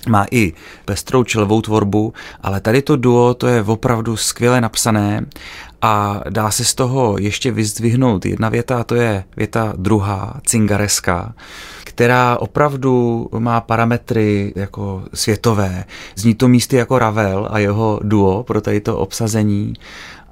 má 0.09 0.27
i 0.31 0.53
pestrou 0.85 1.25
čelovou 1.25 1.61
tvorbu, 1.61 2.13
ale 2.41 2.61
tady 2.61 2.83
to 2.83 2.97
duo 2.97 3.35
to 3.35 3.47
je 3.47 3.63
opravdu 3.63 4.17
skvěle 4.17 4.61
napsané 4.61 5.27
a 5.83 6.21
dá 6.31 6.51
se 6.51 6.65
z 6.65 6.75
toho 6.75 7.19
ještě 7.19 7.51
vyzdvihnout 7.53 8.27
jedna 8.27 8.49
věta, 8.49 8.81
a 8.81 8.85
to 8.85 8.95
je 8.95 9.25
věta 9.37 9.73
druhá, 9.77 10.41
cingareska, 10.47 11.35
která 11.85 12.37
opravdu 12.37 13.27
má 13.39 13.61
parametry 13.61 14.53
jako 14.57 15.03
světové. 15.15 15.85
Zní 16.17 16.35
to 16.35 16.49
místy 16.49 16.77
jako 16.77 16.99
Ravel 16.99 17.49
a 17.51 17.59
jeho 17.59 18.01
duo 18.03 18.43
pro 18.43 18.61
tady 18.61 18.81
to 18.81 18.99
obsazení 18.99 19.75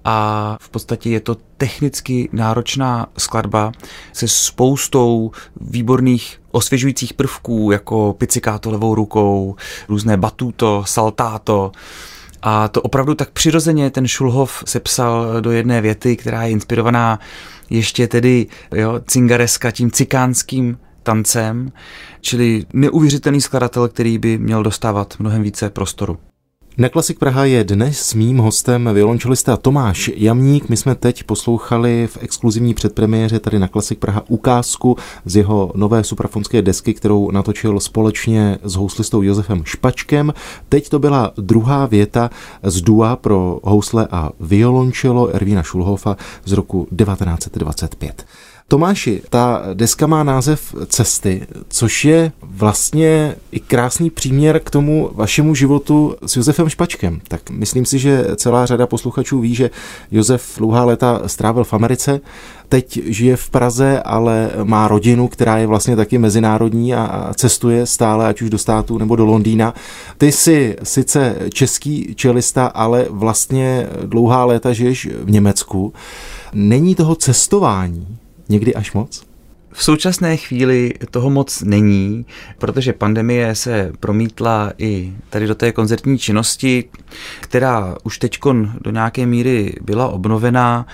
a 0.05 0.57
v 0.61 0.69
podstatě 0.69 1.11
je 1.11 1.21
to 1.21 1.37
technicky 1.57 2.29
náročná 2.33 3.07
skladba 3.19 3.73
se 4.13 4.29
spoustou 4.29 5.31
výborných 5.61 6.41
osvěžujících 6.59 7.15
prvků, 7.15 7.71
jako 7.73 8.15
picikáto 8.19 8.71
levou 8.71 8.95
rukou, 8.95 9.57
různé 9.89 10.17
batuto, 10.17 10.85
saltáto, 10.87 11.73
a 12.43 12.69
to 12.69 12.83
opravdu 12.83 13.15
tak 13.15 13.31
přirozeně 13.31 13.91
ten 13.91 14.09
Šulhov 14.09 14.63
sepsal 14.67 15.41
do 15.41 15.51
jedné 15.51 15.81
věty, 15.81 16.17
která 16.17 16.43
je 16.43 16.51
inspirovaná 16.51 17.19
ještě 17.71 18.07
tedy 18.07 18.47
jo, 18.75 19.01
cingareska 19.07 19.71
tím 19.71 19.91
cikánským 19.91 20.79
tancem, 21.03 21.73
čili 22.21 22.67
neuvěřitelný 22.73 23.41
skladatel, 23.41 23.89
který 23.89 24.19
by 24.19 24.39
měl 24.39 24.63
dostávat 24.63 25.15
mnohem 25.19 25.43
více 25.43 25.71
prostoru. 25.71 26.19
Na 26.81 26.89
Klasik 26.89 27.19
Praha 27.19 27.45
je 27.45 27.65
dnes 27.65 27.99
s 28.01 28.15
mým 28.15 28.39
hostem 28.39 28.91
violončelista 28.95 29.57
Tomáš 29.57 30.11
Jamník. 30.15 30.69
My 30.69 30.77
jsme 30.77 30.95
teď 30.95 31.23
poslouchali 31.23 32.07
v 32.07 32.19
exkluzivní 32.21 32.75
předpremiéře 32.75 33.39
tady 33.39 33.59
na 33.59 33.69
Klasik 33.69 33.99
Praha 33.99 34.23
ukázku 34.29 34.97
z 35.25 35.37
jeho 35.37 35.73
nové 35.75 36.05
suprafonské 36.05 36.63
desky, 36.63 36.95
kterou 36.95 37.31
natočil 37.31 37.81
společně 37.81 38.59
s 38.63 38.75
houslistou 38.75 39.23
Josefem 39.23 39.65
Špačkem. 39.65 40.33
Teď 40.69 40.89
to 40.89 40.99
byla 40.99 41.33
druhá 41.37 41.87
věta 41.87 42.31
z 42.63 42.81
dua 42.81 43.17
pro 43.17 43.61
housle 43.63 44.09
a 44.11 44.31
violončelo 44.41 45.29
Ervína 45.35 45.63
Šulhofa 45.63 46.17
z 46.45 46.53
roku 46.53 46.89
1925. 46.97 48.27
Tomáši, 48.71 49.23
ta 49.29 49.63
deska 49.75 50.07
má 50.07 50.23
název 50.23 50.75
Cesty, 50.87 51.47
což 51.69 52.05
je 52.05 52.33
vlastně 52.43 53.35
i 53.53 53.61
krásný 53.61 54.11
příměr 54.11 54.61
k 54.61 54.71
tomu 54.71 55.11
vašemu 55.15 55.55
životu 55.55 56.15
s 56.27 56.37
Josefem 56.37 56.69
Špačkem. 56.69 57.21
Tak 57.29 57.51
myslím 57.51 57.85
si, 57.87 57.99
že 57.99 58.27
celá 58.37 58.67
řada 58.67 58.87
posluchačů 58.87 59.41
ví, 59.41 59.55
že 59.55 59.71
Josef 60.11 60.55
dlouhá 60.59 60.85
léta 60.85 61.23
strávil 61.27 61.65
v 61.65 61.73
Americe, 61.73 62.21
teď 62.69 63.01
žije 63.05 63.37
v 63.37 63.51
Praze, 63.51 64.03
ale 64.03 64.51
má 64.65 64.89
rodinu, 64.89 65.29
která 65.29 65.59
je 65.59 65.67
vlastně 65.67 65.97
taky 65.97 66.19
mezinárodní 66.19 66.95
a 66.95 67.33
cestuje 67.35 67.87
stále, 67.87 68.27
ať 68.27 68.43
už 68.43 68.51
do 68.51 68.59
státu 68.59 68.99
nebo 68.99 69.17
do 69.17 69.25
Londýna. 69.25 69.75
Ty 70.19 70.33
jsi 70.33 70.77
sice 70.83 71.37
český 71.53 72.15
čelista, 72.15 72.67
ale 72.67 73.07
vlastně 73.11 73.87
dlouhá 74.05 74.45
léta 74.45 74.73
žiješ 74.73 75.09
v 75.23 75.31
Německu. 75.31 75.93
Není 76.53 76.95
toho 76.95 77.15
cestování 77.15 78.19
někdy 78.49 78.75
až 78.75 78.93
moc? 78.93 79.29
V 79.73 79.85
současné 79.85 80.37
chvíli 80.37 80.93
toho 81.11 81.31
moc 81.31 81.63
není, 81.63 82.27
protože 82.59 82.93
pandemie 82.93 83.55
se 83.55 83.93
promítla 84.01 84.73
i 84.79 85.13
tady 85.31 85.47
do 85.47 85.55
té 85.55 85.73
koncertní 85.73 86.19
činnosti, 86.19 86.85
která 87.41 87.97
už 88.05 88.19
teď 88.19 88.39
do 88.81 88.91
nějaké 88.91 89.27
míry 89.27 89.75
byla 89.81 90.09
obnovená 90.09 90.87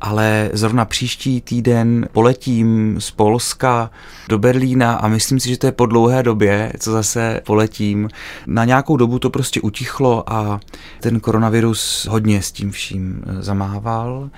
ale 0.00 0.50
zrovna 0.52 0.84
příští 0.84 1.40
týden 1.40 2.08
poletím 2.12 2.96
z 3.00 3.10
Polska 3.10 3.90
do 4.28 4.38
Berlína 4.38 4.94
a 4.94 5.08
myslím 5.08 5.40
si, 5.40 5.48
že 5.48 5.58
to 5.58 5.66
je 5.66 5.72
po 5.72 5.86
dlouhé 5.86 6.22
době, 6.22 6.72
co 6.78 6.92
zase 6.92 7.40
poletím. 7.46 8.08
Na 8.46 8.64
nějakou 8.64 8.96
dobu 8.96 9.18
to 9.18 9.30
prostě 9.30 9.60
utichlo 9.60 10.32
a 10.32 10.60
ten 11.00 11.20
koronavirus 11.20 12.06
hodně 12.10 12.42
s 12.42 12.52
tím 12.52 12.70
vším 12.70 13.22
eh, 13.26 13.42
zamával. 13.42 14.30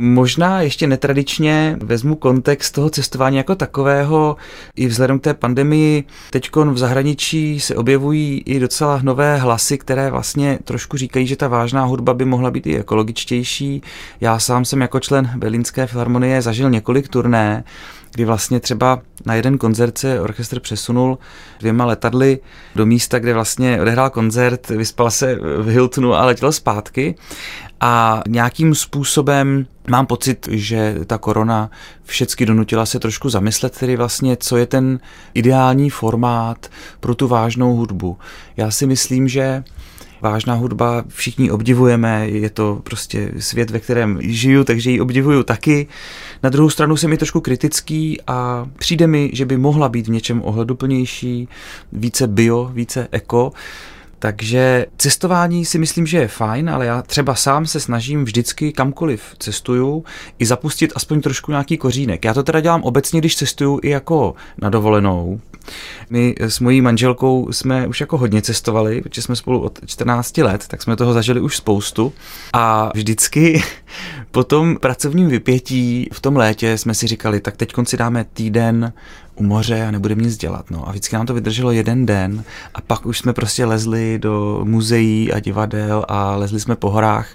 Možná 0.00 0.60
ještě 0.60 0.86
netradičně 0.86 1.76
vezmu 1.82 2.14
kontext 2.14 2.74
toho 2.74 2.90
cestování 2.90 3.36
jako 3.36 3.54
takového. 3.54 4.36
I 4.76 4.86
vzhledem 4.86 5.18
k 5.18 5.22
té 5.22 5.34
pandemii 5.34 6.04
teď 6.30 6.50
v 6.56 6.78
zahraničí 6.78 7.60
se 7.60 7.76
objevují 7.76 8.42
i 8.46 8.60
docela 8.60 9.00
nové 9.02 9.36
hlasy, 9.36 9.78
které 9.78 10.10
vlastně 10.10 10.58
trošku 10.64 10.96
říkají, 10.96 11.26
že 11.26 11.36
ta 11.36 11.48
vážná 11.48 11.84
hudba 11.84 12.14
by 12.14 12.24
mohla 12.24 12.50
být 12.50 12.66
i 12.66 12.78
ekologičtější. 12.78 13.82
Já 14.20 14.38
sám 14.38 14.64
jsem 14.64 14.80
jako 14.80 14.93
člen 15.00 15.30
Berlínské 15.36 15.86
filharmonie 15.86 16.42
zažil 16.42 16.70
několik 16.70 17.08
turné, 17.08 17.64
kdy 18.14 18.24
vlastně 18.24 18.60
třeba 18.60 19.02
na 19.26 19.34
jeden 19.34 19.58
koncert 19.58 19.98
se 19.98 20.20
orchestr 20.20 20.60
přesunul 20.60 21.18
dvěma 21.60 21.84
letadly 21.84 22.38
do 22.74 22.86
místa, 22.86 23.18
kde 23.18 23.34
vlastně 23.34 23.80
odehrál 23.80 24.10
koncert, 24.10 24.68
vyspal 24.68 25.10
se 25.10 25.38
v 25.58 25.68
Hiltonu 25.68 26.14
a 26.14 26.24
letěl 26.24 26.52
zpátky 26.52 27.14
a 27.80 28.22
nějakým 28.28 28.74
způsobem 28.74 29.66
mám 29.90 30.06
pocit, 30.06 30.48
že 30.50 30.96
ta 31.06 31.18
korona 31.18 31.70
všecky 32.04 32.46
donutila 32.46 32.86
se 32.86 33.00
trošku 33.00 33.28
zamyslet, 33.28 33.78
tedy 33.78 33.96
vlastně, 33.96 34.36
co 34.36 34.56
je 34.56 34.66
ten 34.66 35.00
ideální 35.34 35.90
formát 35.90 36.70
pro 37.00 37.14
tu 37.14 37.28
vážnou 37.28 37.76
hudbu. 37.76 38.18
Já 38.56 38.70
si 38.70 38.86
myslím, 38.86 39.28
že 39.28 39.64
vážná 40.24 40.54
hudba 40.54 41.04
všichni 41.08 41.50
obdivujeme, 41.50 42.28
je 42.28 42.50
to 42.50 42.80
prostě 42.84 43.32
svět, 43.38 43.70
ve 43.70 43.80
kterém 43.80 44.18
žiju, 44.22 44.64
takže 44.64 44.90
ji 44.90 45.00
obdivuju 45.00 45.42
taky. 45.42 45.86
Na 46.42 46.50
druhou 46.50 46.70
stranu 46.70 46.96
jsem 46.96 47.12
i 47.12 47.16
trošku 47.16 47.40
kritický 47.40 48.20
a 48.26 48.68
přijde 48.78 49.06
mi, 49.06 49.30
že 49.32 49.46
by 49.46 49.56
mohla 49.56 49.88
být 49.88 50.06
v 50.06 50.10
něčem 50.10 50.42
ohleduplnější, 50.44 51.48
více 51.92 52.26
bio, 52.26 52.70
více 52.74 53.08
eko. 53.12 53.52
Takže 54.24 54.86
cestování 54.96 55.64
si 55.64 55.78
myslím, 55.78 56.06
že 56.06 56.18
je 56.18 56.28
fajn, 56.28 56.70
ale 56.70 56.86
já 56.86 57.02
třeba 57.02 57.34
sám 57.34 57.66
se 57.66 57.80
snažím 57.80 58.24
vždycky 58.24 58.72
kamkoliv 58.72 59.22
cestuju 59.38 60.04
i 60.38 60.46
zapustit 60.46 60.92
aspoň 60.96 61.20
trošku 61.20 61.50
nějaký 61.50 61.76
kořínek. 61.76 62.24
Já 62.24 62.34
to 62.34 62.42
teda 62.42 62.60
dělám 62.60 62.82
obecně, 62.82 63.20
když 63.20 63.36
cestuju 63.36 63.80
i 63.82 63.90
jako 63.90 64.34
na 64.58 64.70
dovolenou. 64.70 65.40
My 66.10 66.34
s 66.38 66.60
mojí 66.60 66.80
manželkou 66.80 67.52
jsme 67.52 67.86
už 67.86 68.00
jako 68.00 68.18
hodně 68.18 68.42
cestovali, 68.42 69.00
protože 69.00 69.22
jsme 69.22 69.36
spolu 69.36 69.60
od 69.60 69.78
14 69.86 70.38
let, 70.38 70.64
tak 70.68 70.82
jsme 70.82 70.96
toho 70.96 71.12
zažili 71.12 71.40
už 71.40 71.56
spoustu. 71.56 72.12
A 72.52 72.90
vždycky 72.94 73.62
po 74.30 74.44
tom 74.44 74.76
pracovním 74.76 75.28
vypětí 75.28 76.08
v 76.12 76.20
tom 76.20 76.36
létě 76.36 76.78
jsme 76.78 76.94
si 76.94 77.06
říkali, 77.06 77.40
tak 77.40 77.56
teď 77.56 77.74
si 77.84 77.96
dáme 77.96 78.24
týden 78.32 78.92
u 79.34 79.42
moře 79.42 79.86
a 79.86 79.90
nebudeme 79.90 80.22
nic 80.22 80.36
dělat. 80.36 80.70
No. 80.70 80.88
A 80.88 80.90
vždycky 80.90 81.16
nám 81.16 81.26
to 81.26 81.34
vydrželo 81.34 81.72
jeden 81.72 82.06
den 82.06 82.44
a 82.74 82.80
pak 82.80 83.06
už 83.06 83.18
jsme 83.18 83.32
prostě 83.32 83.64
lezli 83.64 84.18
do 84.18 84.60
muzeí 84.64 85.32
a 85.32 85.40
divadel 85.40 86.04
a 86.08 86.36
lezli 86.36 86.60
jsme 86.60 86.76
po 86.76 86.90
horách. 86.90 87.28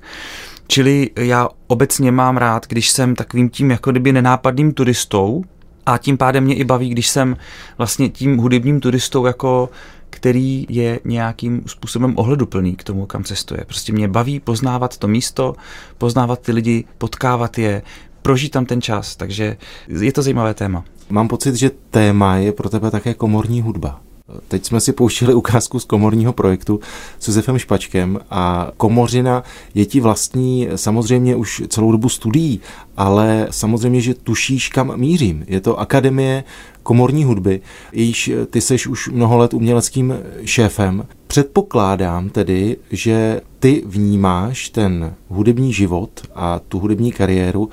Čili 0.68 1.10
já 1.16 1.50
obecně 1.68 2.12
mám 2.12 2.38
rád, 2.38 2.68
když 2.68 2.90
jsem 2.90 3.16
takovým 3.16 3.50
tím 3.50 3.72
jako 3.72 3.92
kdyby 3.92 4.12
nenápadným 4.12 4.72
turistou 4.72 5.44
a 5.86 5.98
tím 5.98 6.18
pádem 6.18 6.44
mě 6.44 6.56
i 6.56 6.64
baví, 6.64 6.90
když 6.90 7.10
jsem 7.10 7.38
vlastně 7.78 8.10
tím 8.10 8.38
hudebním 8.38 8.80
turistou 8.80 9.26
jako 9.26 9.70
který 10.10 10.66
je 10.70 11.00
nějakým 11.06 11.62
způsobem 11.66 12.14
ohleduplný 12.18 12.76
k 12.76 12.84
tomu, 12.84 13.06
kam 13.06 13.24
cestuje. 13.24 13.64
Prostě 13.66 13.94
mě 13.94 14.08
baví 14.08 14.40
poznávat 14.40 14.98
to 14.98 15.08
místo, 15.08 15.56
poznávat 15.98 16.40
ty 16.40 16.52
lidi, 16.52 16.86
potkávat 16.98 17.58
je, 17.58 17.82
prožít 18.22 18.52
tam 18.52 18.66
ten 18.66 18.82
čas, 18.82 19.16
takže 19.16 19.58
je 19.88 20.12
to 20.12 20.22
zajímavé 20.22 20.54
téma. 20.54 20.84
Mám 21.10 21.28
pocit, 21.28 21.56
že 21.56 21.72
téma 21.92 22.36
je 22.36 22.52
pro 22.52 22.70
tebe 22.70 22.92
také 22.92 23.14
komorní 23.14 23.62
hudba. 23.62 24.00
Teď 24.48 24.66
jsme 24.66 24.80
si 24.80 24.94
pouštili 24.94 25.34
ukázku 25.34 25.80
z 25.80 25.86
komorního 25.86 26.34
projektu 26.34 26.80
s 27.20 27.28
Josefem 27.28 27.58
Špačkem 27.58 28.20
a 28.30 28.72
komořina 28.78 29.44
je 29.74 29.86
ti 29.86 30.00
vlastní 30.00 30.68
samozřejmě 30.76 31.36
už 31.36 31.64
celou 31.68 31.92
dobu 31.92 32.10
studií, 32.10 32.60
ale 32.98 33.48
samozřejmě, 33.52 34.02
že 34.02 34.14
tušíš, 34.14 34.70
kam 34.70 35.00
mířím. 35.00 35.46
Je 35.48 35.62
to 35.62 35.80
Akademie 35.80 36.44
komorní 36.84 37.24
hudby, 37.24 37.62
jejíž 37.92 38.32
ty 38.50 38.62
seš 38.62 38.88
už 38.88 39.10
mnoho 39.10 39.38
let 39.38 39.54
uměleckým 39.54 40.14
šéfem. 40.46 41.06
Předpokládám 41.28 42.30
tedy, 42.30 42.78
že 42.92 43.42
ty 43.60 43.84
vnímáš 43.86 44.70
ten 44.70 45.14
hudební 45.30 45.74
život 45.74 46.10
a 46.36 46.60
tu 46.60 46.80
hudební 46.80 47.12
kariéru 47.12 47.70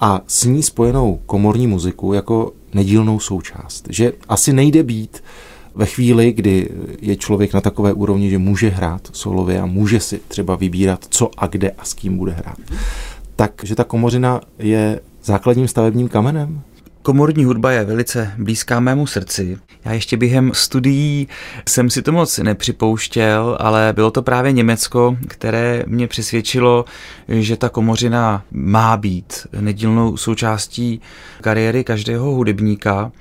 a 0.00 0.22
s 0.26 0.44
ní 0.44 0.62
spojenou 0.62 1.20
komorní 1.26 1.66
muziku 1.66 2.12
jako 2.12 2.52
nedílnou 2.74 3.20
součást. 3.20 3.86
Že 3.90 4.12
asi 4.28 4.52
nejde 4.52 4.82
být 4.82 5.22
ve 5.74 5.86
chvíli, 5.86 6.32
kdy 6.32 6.68
je 7.00 7.16
člověk 7.16 7.54
na 7.54 7.60
takové 7.60 7.92
úrovni, 7.92 8.30
že 8.30 8.38
může 8.38 8.68
hrát 8.68 9.08
solově 9.12 9.60
a 9.60 9.66
může 9.66 10.00
si 10.00 10.20
třeba 10.28 10.56
vybírat, 10.56 11.06
co 11.08 11.30
a 11.36 11.46
kde 11.46 11.70
a 11.70 11.84
s 11.84 11.94
kým 11.94 12.16
bude 12.16 12.32
hrát, 12.32 12.58
takže 13.36 13.74
ta 13.74 13.84
komořina 13.84 14.40
je 14.58 15.00
základním 15.24 15.68
stavebním 15.68 16.08
kamenem 16.08 16.62
Komorní 17.02 17.44
hudba 17.44 17.72
je 17.72 17.84
velice 17.84 18.32
blízká 18.38 18.80
mému 18.80 19.06
srdci. 19.06 19.58
Já 19.84 19.92
ještě 19.92 20.16
během 20.16 20.50
studií 20.54 21.28
jsem 21.68 21.90
si 21.90 22.02
to 22.02 22.12
moc 22.12 22.38
nepřipouštěl, 22.38 23.56
ale 23.60 23.92
bylo 23.92 24.10
to 24.10 24.22
právě 24.22 24.52
Německo, 24.52 25.16
které 25.28 25.84
mě 25.86 26.08
přesvědčilo, 26.08 26.84
že 27.28 27.56
ta 27.56 27.68
komořina 27.68 28.44
má 28.50 28.96
být 28.96 29.46
nedílnou 29.60 30.16
součástí 30.16 31.00
kariéry 31.40 31.84
každého 31.84 32.30
hudebníka. 32.30 33.12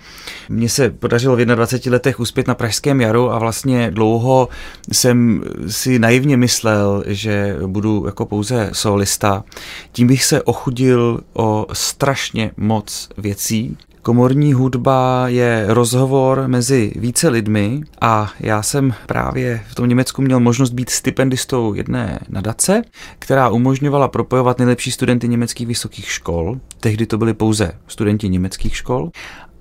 Mně 0.50 0.70
se 0.70 0.90
podařilo 0.90 1.36
v 1.36 1.46
21 1.46 1.96
letech 1.96 2.20
uspět 2.20 2.48
na 2.48 2.56
Pražském 2.56 3.02
jaru 3.02 3.32
a 3.32 3.40
vlastně 3.40 3.92
dlouho 3.92 4.50
jsem 4.92 5.44
si 5.68 6.00
naivně 6.00 6.38
myslel, 6.38 7.04
že 7.08 7.58
budu 7.68 8.06
jako 8.06 8.26
pouze 8.26 8.70
solista. 8.74 9.44
Tím 9.92 10.08
bych 10.08 10.24
se 10.24 10.42
ochudil 10.42 11.20
o 11.34 11.66
strašně 11.74 12.52
moc 12.58 13.10
věcí, 13.18 13.78
Komorní 14.02 14.54
hudba 14.54 15.28
je 15.28 15.66
rozhovor 15.68 16.44
mezi 16.48 16.94
více 16.96 17.30
lidmi 17.30 17.82
a 18.02 18.32
já 18.40 18.62
jsem 18.62 18.94
právě 19.06 19.64
v 19.68 19.76
tom 19.76 19.90
Německu 19.90 20.22
měl 20.22 20.40
možnost 20.40 20.70
být 20.70 20.90
stipendistou 20.90 21.74
jedné 21.74 22.20
nadace, 22.30 22.82
která 23.20 23.50
umožňovala 23.50 24.08
propojovat 24.08 24.58
nejlepší 24.58 24.92
studenty 24.92 25.28
německých 25.28 25.68
vysokých 25.68 26.12
škol. 26.12 26.60
Tehdy 26.80 27.06
to 27.06 27.18
byli 27.18 27.34
pouze 27.34 27.72
studenti 27.88 28.30
německých 28.30 28.76
škol. 28.76 29.12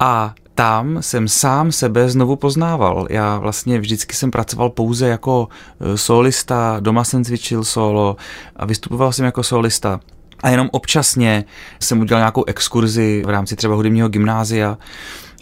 A 0.01 0.35
tam 0.55 1.03
jsem 1.03 1.29
sám 1.29 1.73
sebe 1.73 2.09
znovu 2.09 2.37
poznával. 2.37 3.07
Já 3.11 3.39
vlastně 3.39 3.81
vždycky 3.81 4.17
jsem 4.17 4.31
pracoval 4.31 4.71
pouze 4.71 5.09
jako 5.09 5.49
e, 5.81 5.99
solista, 5.99 6.77
doma 6.81 7.05
jsem 7.05 7.25
cvičil 7.25 7.65
solo 7.65 8.17
a 8.57 8.67
vystupoval 8.67 9.13
jsem 9.13 9.25
jako 9.25 9.43
solista 9.43 10.01
a 10.43 10.49
jenom 10.49 10.69
občasně 10.73 11.45
jsem 11.81 12.01
udělal 12.01 12.21
nějakou 12.21 12.45
exkurzi 12.45 13.23
v 13.27 13.31
rámci 13.31 13.57
třeba 13.57 13.75
hudebního 13.75 14.09
gymnázia, 14.09 14.79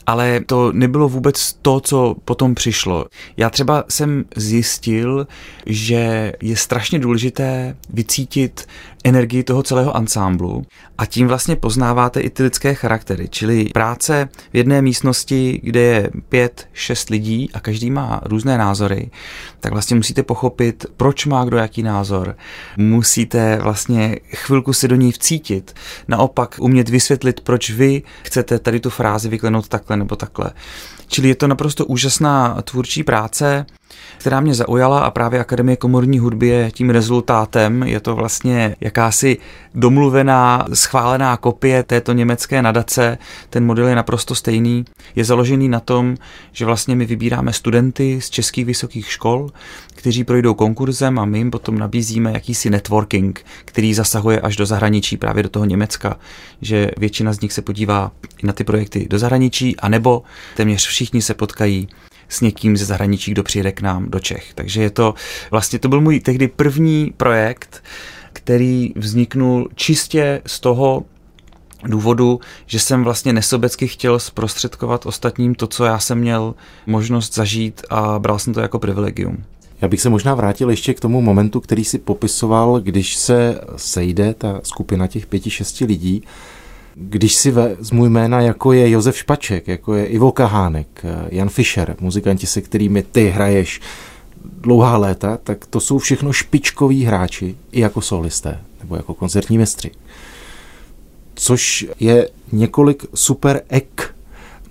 ale 0.06 0.40
to 0.46 0.72
nebylo 0.72 1.08
vůbec 1.08 1.52
to, 1.62 1.80
co 1.80 2.16
potom 2.24 2.54
přišlo. 2.54 3.06
Já 3.36 3.50
třeba 3.50 3.84
jsem 3.88 4.24
zjistil, 4.36 5.26
že 5.66 6.32
je 6.42 6.56
strašně 6.56 6.98
důležité 6.98 7.76
vycítit 7.90 8.66
energii 9.04 9.42
toho 9.42 9.62
celého 9.62 9.96
ansámblu 9.96 10.62
a 10.98 11.06
tím 11.06 11.28
vlastně 11.28 11.56
poznáváte 11.56 12.20
i 12.20 12.30
ty 12.30 12.42
lidské 12.42 12.74
charaktery, 12.74 13.28
čili 13.28 13.64
práce 13.64 14.28
v 14.52 14.56
jedné 14.56 14.82
místnosti, 14.82 15.60
kde 15.62 15.80
je 15.80 16.10
pět, 16.28 16.68
šest 16.72 17.10
lidí 17.10 17.50
a 17.54 17.60
každý 17.60 17.90
má 17.90 18.20
různé 18.24 18.58
názory, 18.58 19.10
tak 19.60 19.72
vlastně 19.72 19.96
musíte 19.96 20.22
pochopit, 20.22 20.86
proč 20.96 21.26
má 21.26 21.44
kdo 21.44 21.56
jaký 21.56 21.82
názor. 21.82 22.36
Musíte 22.76 23.58
vlastně 23.62 24.16
chvilku 24.28 24.72
se 24.72 24.88
do 24.88 24.96
ní 24.96 25.12
vcítit. 25.12 25.74
Naopak 26.08 26.56
umět 26.60 26.88
vysvětlit, 26.88 27.40
proč 27.40 27.70
vy 27.70 28.02
chcete 28.22 28.58
tady 28.58 28.80
tu 28.80 28.90
frázi 28.90 29.28
vyklenout 29.28 29.68
takhle 29.68 29.95
nebo 29.96 30.16
takhle. 30.16 30.50
Čili 31.06 31.28
je 31.28 31.34
to 31.34 31.46
naprosto 31.46 31.86
úžasná 31.86 32.62
tvůrčí 32.62 33.04
práce, 33.04 33.66
která 34.18 34.40
mě 34.40 34.54
zaujala 34.54 35.00
a 35.00 35.10
právě 35.10 35.40
Akademie 35.40 35.76
komorní 35.76 36.18
hudby 36.18 36.46
je 36.46 36.70
tím 36.70 36.90
rezultátem. 36.90 37.82
Je 37.82 38.00
to 38.00 38.14
vlastně 38.14 38.76
jakási 38.80 39.38
domluvená, 39.74 40.66
schválená 40.72 41.36
kopie 41.36 41.82
této 41.82 42.12
německé 42.12 42.62
nadace. 42.62 43.18
Ten 43.50 43.64
model 43.64 43.88
je 43.88 43.96
naprosto 43.96 44.34
stejný. 44.34 44.84
Je 45.16 45.24
založený 45.24 45.68
na 45.68 45.80
tom, 45.80 46.16
že 46.52 46.64
vlastně 46.64 46.96
my 46.96 47.06
vybíráme 47.06 47.52
studenty 47.52 48.20
z 48.20 48.30
českých 48.30 48.64
vysokých 48.64 49.10
škol, 49.10 49.50
kteří 49.86 50.24
projdou 50.24 50.54
konkurzem 50.54 51.18
a 51.18 51.24
my 51.24 51.38
jim 51.38 51.50
potom 51.50 51.78
nabízíme 51.78 52.32
jakýsi 52.32 52.70
networking, 52.70 53.44
který 53.64 53.94
zasahuje 53.94 54.40
až 54.40 54.56
do 54.56 54.66
zahraničí, 54.66 55.16
právě 55.16 55.42
do 55.42 55.48
toho 55.48 55.64
Německa, 55.64 56.16
že 56.62 56.90
většina 56.96 57.32
z 57.32 57.40
nich 57.40 57.52
se 57.52 57.62
podívá 57.62 58.12
na 58.42 58.52
ty 58.52 58.64
projekty 58.64 59.06
do 59.10 59.18
zahraničí, 59.18 59.76
anebo 59.76 60.22
téměř 60.56 60.86
všichni 60.86 61.22
se 61.22 61.34
potkají 61.34 61.88
s 62.28 62.40
někým 62.40 62.76
ze 62.76 62.84
zahraničí, 62.84 63.30
kdo 63.30 63.42
přijede 63.42 63.72
k 63.72 63.80
nám 63.80 64.10
do 64.10 64.20
Čech. 64.20 64.54
Takže 64.54 64.82
je 64.82 64.90
to, 64.90 65.14
vlastně 65.50 65.78
to 65.78 65.88
byl 65.88 66.00
můj 66.00 66.20
tehdy 66.20 66.48
první 66.48 67.12
projekt, 67.16 67.84
který 68.32 68.92
vzniknul 68.96 69.68
čistě 69.74 70.42
z 70.46 70.60
toho, 70.60 71.04
důvodu, 71.84 72.40
že 72.66 72.80
jsem 72.80 73.04
vlastně 73.04 73.32
nesobecky 73.32 73.88
chtěl 73.88 74.18
zprostředkovat 74.18 75.06
ostatním 75.06 75.54
to, 75.54 75.66
co 75.66 75.84
já 75.84 75.98
jsem 75.98 76.18
měl 76.18 76.54
možnost 76.86 77.34
zažít 77.34 77.82
a 77.90 78.18
bral 78.18 78.38
jsem 78.38 78.54
to 78.54 78.60
jako 78.60 78.78
privilegium. 78.78 79.44
Já 79.80 79.88
bych 79.88 80.00
se 80.00 80.08
možná 80.08 80.34
vrátil 80.34 80.70
ještě 80.70 80.94
k 80.94 81.00
tomu 81.00 81.22
momentu, 81.22 81.60
který 81.60 81.84
si 81.84 81.98
popisoval, 81.98 82.80
když 82.80 83.16
se 83.16 83.60
sejde 83.76 84.34
ta 84.34 84.60
skupina 84.62 85.06
těch 85.06 85.26
pěti, 85.26 85.50
šesti 85.50 85.84
lidí, 85.84 86.22
když 86.98 87.34
si 87.34 87.50
vezmu 87.50 88.06
jména, 88.06 88.40
jako 88.40 88.72
je 88.72 88.90
Josef 88.90 89.16
Špaček, 89.16 89.68
jako 89.68 89.94
je 89.94 90.06
Ivo 90.06 90.32
Kahánek, 90.32 91.04
Jan 91.30 91.48
Fischer, 91.48 91.96
muzikanti, 92.00 92.46
se 92.46 92.60
kterými 92.60 93.02
ty 93.02 93.28
hraješ 93.28 93.80
dlouhá 94.44 94.96
léta, 94.96 95.36
tak 95.36 95.66
to 95.66 95.80
jsou 95.80 95.98
všechno 95.98 96.32
špičkoví 96.32 97.04
hráči, 97.04 97.56
i 97.72 97.80
jako 97.80 98.00
solisté, 98.00 98.60
nebo 98.80 98.96
jako 98.96 99.14
koncertní 99.14 99.58
mistři. 99.58 99.90
Což 101.34 101.86
je 102.00 102.28
několik 102.52 103.04
super 103.14 103.62
ek 103.68 104.14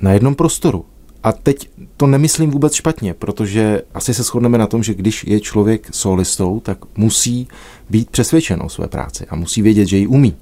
na 0.01 0.13
jednom 0.13 0.35
prostoru. 0.35 0.85
A 1.23 1.31
teď 1.31 1.69
to 1.97 2.07
nemyslím 2.07 2.51
vůbec 2.51 2.73
špatně, 2.73 3.13
protože 3.13 3.81
asi 3.93 4.13
se 4.13 4.23
shodneme 4.23 4.57
na 4.57 4.67
tom, 4.67 4.83
že 4.83 4.93
když 4.93 5.23
je 5.23 5.39
člověk 5.39 5.87
solistou, 5.91 6.59
tak 6.59 6.77
musí 6.97 7.47
být 7.89 8.09
přesvědčen 8.09 8.61
o 8.61 8.69
své 8.69 8.87
práci 8.87 9.25
a 9.29 9.35
musí 9.35 9.61
vědět, 9.61 9.85
že 9.85 9.97
ji 9.97 10.07
umí. 10.07 10.35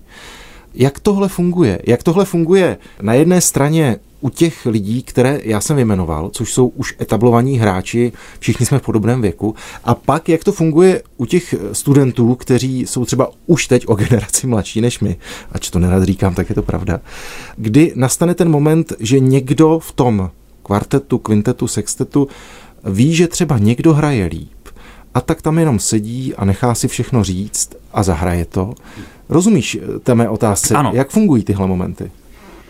Jak 0.74 1.00
tohle 1.00 1.30
funguje? 1.30 1.80
Jak 1.88 2.04
tohle 2.04 2.26
funguje 2.26 2.78
na 3.02 3.14
jedné 3.14 3.42
straně 3.42 4.00
u 4.22 4.30
těch 4.30 4.66
lidí, 4.66 5.04
které 5.04 5.40
já 5.44 5.62
jsem 5.62 5.76
vyjmenoval, 5.76 6.30
což 6.30 6.54
jsou 6.54 6.68
už 6.68 6.96
etablovaní 7.02 7.60
hráči, 7.60 8.12
všichni 8.40 8.66
jsme 8.66 8.80
v 8.80 8.82
podobném 8.82 9.22
věku, 9.22 9.56
a 9.84 9.96
pak 9.96 10.30
jak 10.30 10.44
to 10.44 10.52
funguje 10.52 11.04
u 11.18 11.26
těch 11.26 11.56
studentů, 11.72 12.36
kteří 12.36 12.82
jsou 12.82 13.06
třeba 13.06 13.32
už 13.46 13.68
teď 13.68 13.88
o 13.88 13.96
generaci 13.96 14.48
mladší 14.48 14.82
než 14.82 15.00
my, 15.00 15.16
ač 15.52 15.70
to 15.70 15.80
nerad 15.80 16.04
říkám, 16.04 16.36
tak 16.36 16.50
je 16.50 16.56
to 16.56 16.64
pravda, 16.64 17.00
kdy 17.58 17.94
nastane 17.96 18.36
ten 18.36 18.50
moment, 18.50 18.94
že 19.00 19.20
někdo 19.20 19.80
v 19.80 19.92
tom 19.92 20.30
kvartetu, 20.64 21.18
kvintetu, 21.18 21.68
sextetu 21.68 22.28
ví, 22.84 23.16
že 23.16 23.28
třeba 23.28 23.58
někdo 23.58 23.94
hraje 23.94 24.26
líp 24.26 24.50
a 25.14 25.22
tak 25.22 25.42
tam 25.42 25.60
jenom 25.60 25.80
sedí 25.80 26.36
a 26.36 26.46
nechá 26.46 26.76
si 26.76 26.88
všechno 26.88 27.24
říct 27.24 27.70
a 27.94 28.04
zahraje 28.04 28.46
to. 28.46 28.74
Rozumíš 29.30 29.78
té 30.04 30.16
mé 30.16 30.30
otázce? 30.30 30.76
Ano. 30.76 30.92
Jak 30.94 31.10
fungují 31.10 31.44
tyhle 31.44 31.68
momenty? 31.68 32.12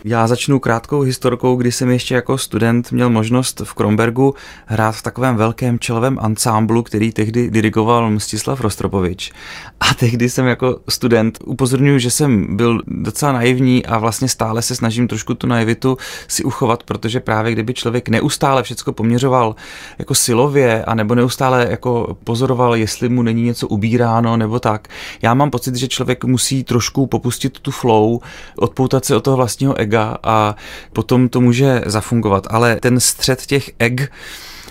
Já 0.06 0.26
začnu 0.26 0.58
krátkou 0.58 1.00
historkou, 1.00 1.56
kdy 1.56 1.72
jsem 1.72 1.90
ještě 1.90 2.14
jako 2.14 2.38
student 2.38 2.92
měl 2.92 3.10
možnost 3.10 3.62
v 3.64 3.74
Krombergu 3.74 4.34
hrát 4.66 4.92
v 4.92 5.02
takovém 5.02 5.36
velkém 5.36 5.78
čelovém 5.78 6.18
ansámblu, 6.20 6.82
který 6.82 7.12
tehdy 7.12 7.50
dirigoval 7.50 8.10
Mstislav 8.10 8.60
Rostropovič. 8.60 9.32
A 9.80 9.94
tehdy 9.94 10.30
jsem 10.30 10.46
jako 10.46 10.80
student 10.88 11.38
upozorňuji, 11.44 12.00
že 12.00 12.10
jsem 12.10 12.56
byl 12.56 12.80
docela 12.86 13.32
naivní 13.32 13.86
a 13.86 13.98
vlastně 13.98 14.28
stále 14.28 14.62
se 14.62 14.74
snažím 14.74 15.08
trošku 15.08 15.34
tu 15.34 15.46
naivitu 15.46 15.96
si 16.28 16.44
uchovat, 16.44 16.82
protože 16.82 17.20
právě 17.20 17.52
kdyby 17.52 17.74
člověk 17.74 18.08
neustále 18.08 18.62
všechno 18.62 18.92
poměřoval 18.92 19.56
jako 19.98 20.14
silově 20.14 20.84
a 20.84 20.94
nebo 20.94 21.14
neustále 21.14 21.66
jako 21.70 22.16
pozoroval, 22.24 22.76
jestli 22.76 23.08
mu 23.08 23.22
není 23.22 23.42
něco 23.42 23.68
ubíráno 23.68 24.36
nebo 24.36 24.60
tak. 24.60 24.88
Já 25.22 25.34
mám 25.34 25.50
pocit, 25.50 25.76
že 25.76 25.88
člověk 25.88 26.24
musí 26.24 26.64
trošku 26.64 27.06
popustit 27.06 27.58
tu 27.58 27.70
flow, 27.70 28.20
odpoutat 28.56 29.04
se 29.04 29.16
od 29.16 29.24
toho 29.24 29.36
vlastního 29.36 29.78
ega 29.78 29.93
ega 29.94 30.16
a 30.22 30.56
potom 30.92 31.28
to 31.28 31.40
může 31.40 31.82
zafungovat. 31.86 32.46
Ale 32.50 32.76
ten 32.76 33.00
střed 33.00 33.46
těch 33.46 33.70
eg, 33.78 34.12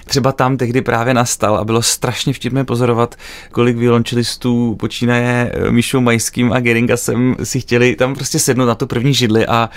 třeba 0.05 0.31
tam 0.31 0.57
tehdy 0.57 0.81
právě 0.81 1.13
nastal 1.13 1.57
a 1.57 1.63
bylo 1.63 1.81
strašně 1.81 2.33
vtipné 2.33 2.65
pozorovat, 2.65 3.15
kolik 3.51 3.77
violončelistů 3.77 4.75
počínaje 4.75 5.51
eh, 5.53 5.71
Míšou 5.71 6.01
Majským 6.01 6.53
a 6.53 6.59
Geringasem 6.59 7.36
si 7.43 7.59
chtěli 7.59 7.95
tam 7.95 8.15
prostě 8.15 8.39
sednout 8.39 8.65
na 8.65 8.75
tu 8.75 8.88
první 8.88 9.13
židli 9.13 9.47
a 9.47 9.69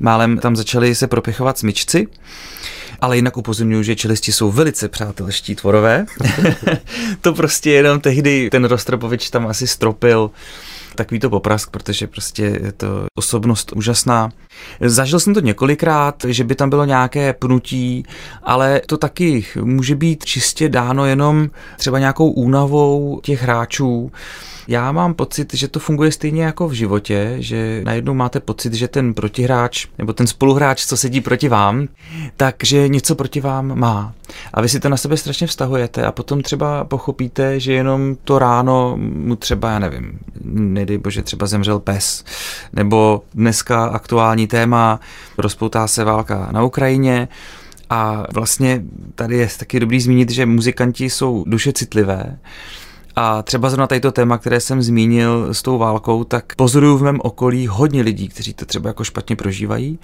málem 0.00 0.38
tam 0.38 0.56
začali 0.56 0.94
se 0.94 1.06
propěchovat 1.06 1.58
smyčci 1.58 2.06
ale 3.00 3.16
jinak 3.16 3.36
upozorňuji, 3.36 3.84
že 3.84 3.96
čelisti 3.96 4.32
jsou 4.32 4.50
velice 4.50 4.88
přátelští 4.88 5.54
tvorové. 5.54 6.06
to 7.20 7.32
prostě 7.32 7.70
jenom 7.70 8.00
tehdy 8.00 8.50
ten 8.50 8.64
Rostropovič 8.64 9.30
tam 9.30 9.46
asi 9.46 9.66
stropil 9.66 10.30
takový 10.94 11.20
to 11.20 11.30
poprask, 11.30 11.70
protože 11.70 12.06
prostě 12.06 12.42
je 12.42 12.72
to 12.72 12.86
osobnost 13.18 13.72
úžasná. 13.72 14.30
Zažil 14.80 15.20
jsem 15.20 15.34
to 15.34 15.40
několikrát, 15.40 16.24
že 16.28 16.44
by 16.44 16.54
tam 16.54 16.70
bylo 16.70 16.84
nějaké 16.84 17.32
pnutí, 17.32 18.04
ale 18.42 18.80
to 18.86 18.96
taky 18.96 19.44
může 19.62 19.94
být 19.94 20.24
čistě 20.24 20.68
dáno 20.68 21.06
jenom 21.06 21.50
třeba 21.78 21.98
nějakou 21.98 22.30
únavou 22.30 23.20
těch 23.22 23.42
hráčů. 23.42 24.12
Já 24.68 24.92
mám 24.92 25.14
pocit, 25.14 25.54
že 25.54 25.68
to 25.68 25.80
funguje 25.80 26.12
stejně 26.12 26.44
jako 26.44 26.68
v 26.68 26.72
životě, 26.72 27.34
že 27.38 27.80
najednou 27.84 28.14
máte 28.14 28.40
pocit, 28.40 28.74
že 28.74 28.88
ten 28.88 29.14
protihráč 29.14 29.86
nebo 29.98 30.12
ten 30.12 30.26
spoluhráč, 30.26 30.86
co 30.86 30.96
sedí 30.96 31.20
proti 31.20 31.48
vám, 31.48 31.88
takže 32.36 32.88
něco 32.88 33.14
proti 33.14 33.40
vám 33.40 33.78
má. 33.78 34.12
A 34.54 34.60
vy 34.60 34.68
si 34.68 34.80
to 34.80 34.88
na 34.88 34.96
sebe 34.96 35.16
strašně 35.16 35.46
vztahujete 35.46 36.06
a 36.06 36.12
potom 36.12 36.42
třeba 36.42 36.84
pochopíte, 36.84 37.60
že 37.60 37.72
jenom 37.72 38.16
to 38.24 38.38
ráno 38.38 38.96
mu 38.96 39.36
třeba, 39.36 39.70
já 39.70 39.78
nevím, 39.78 40.18
nedej 40.44 40.98
bože, 40.98 41.22
třeba 41.22 41.46
zemřel 41.46 41.78
pes, 41.78 42.24
nebo 42.72 43.22
dneska 43.34 43.84
aktuální 43.84 44.46
téma, 44.46 45.00
rozpoutá 45.38 45.86
se 45.86 46.04
válka 46.04 46.48
na 46.52 46.62
Ukrajině, 46.62 47.28
a 47.90 48.26
vlastně 48.32 48.82
tady 49.14 49.36
je 49.36 49.48
taky 49.58 49.80
dobrý 49.80 50.00
zmínit, 50.00 50.30
že 50.30 50.46
muzikanti 50.46 51.10
jsou 51.10 51.44
duše 51.46 51.72
citlivé 51.72 52.38
a 53.16 53.42
třeba 53.42 53.70
zrovna 53.70 53.86
tato 53.86 54.12
téma, 54.12 54.38
které 54.38 54.60
jsem 54.60 54.82
zmínil 54.82 55.54
s 55.54 55.62
tou 55.62 55.78
válkou, 55.78 56.24
tak 56.24 56.56
pozoruju 56.56 56.96
v 56.96 57.02
mém 57.02 57.20
okolí 57.22 57.66
hodně 57.66 58.02
lidí, 58.02 58.28
kteří 58.28 58.54
to 58.54 58.66
třeba 58.66 58.88
jako 58.88 59.04
špatně 59.04 59.36
prožívají. 59.36 59.98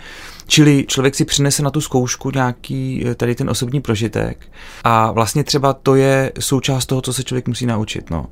Čili 0.46 0.84
člověk 0.88 1.14
si 1.14 1.24
přinese 1.24 1.62
na 1.62 1.70
tu 1.70 1.80
zkoušku 1.80 2.30
nějaký 2.34 3.04
eh, 3.06 3.14
tady 3.14 3.34
ten 3.34 3.50
osobní 3.50 3.80
prožitek 3.80 4.46
a 4.84 5.12
vlastně 5.12 5.44
třeba 5.44 5.72
to 5.72 5.94
je 5.94 6.32
součást 6.40 6.86
toho, 6.86 7.00
co 7.00 7.12
se 7.12 7.24
člověk 7.24 7.48
musí 7.48 7.66
naučit. 7.66 8.10
No. 8.10 8.26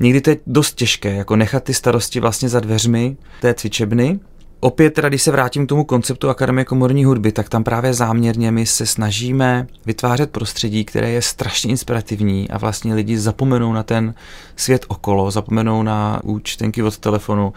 Někdy 0.00 0.20
to 0.20 0.30
je 0.30 0.36
dost 0.46 0.74
těžké, 0.74 1.14
jako 1.14 1.36
nechat 1.36 1.64
ty 1.64 1.74
starosti 1.74 2.20
vlastně 2.20 2.48
za 2.48 2.60
dveřmi 2.60 3.16
té 3.40 3.54
cvičebny, 3.54 4.20
Opět 4.64 4.90
teda, 4.90 5.08
když 5.08 5.22
se 5.22 5.30
vrátím 5.30 5.66
k 5.66 5.68
tomu 5.68 5.84
konceptu 5.84 6.28
Akademie 6.28 6.64
komorní 6.64 7.04
hudby, 7.04 7.32
tak 7.32 7.48
tam 7.48 7.64
právě 7.64 7.94
záměrně 7.94 8.50
my 8.50 8.66
se 8.66 8.86
snažíme 8.86 9.66
vytvářet 9.86 10.30
prostředí, 10.30 10.84
které 10.84 11.10
je 11.10 11.22
strašně 11.22 11.70
inspirativní 11.70 12.50
a 12.50 12.58
vlastně 12.58 12.94
lidi 12.94 13.18
zapomenou 13.18 13.72
na 13.72 13.82
ten 13.82 14.14
svět 14.56 14.84
okolo, 14.88 15.30
zapomenou 15.30 15.82
na 15.82 16.20
účtenky 16.24 16.82
od 16.82 16.98
telefonu, 16.98 17.52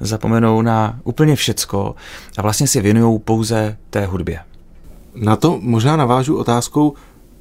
zapomenou 0.00 0.62
na 0.62 1.00
úplně 1.04 1.36
všecko 1.36 1.94
a 2.38 2.42
vlastně 2.42 2.66
si 2.66 2.80
věnují 2.80 3.18
pouze 3.18 3.76
té 3.90 4.06
hudbě. 4.06 4.40
Na 5.14 5.36
to 5.36 5.58
možná 5.62 5.96
navážu 5.96 6.36
otázkou, 6.36 6.94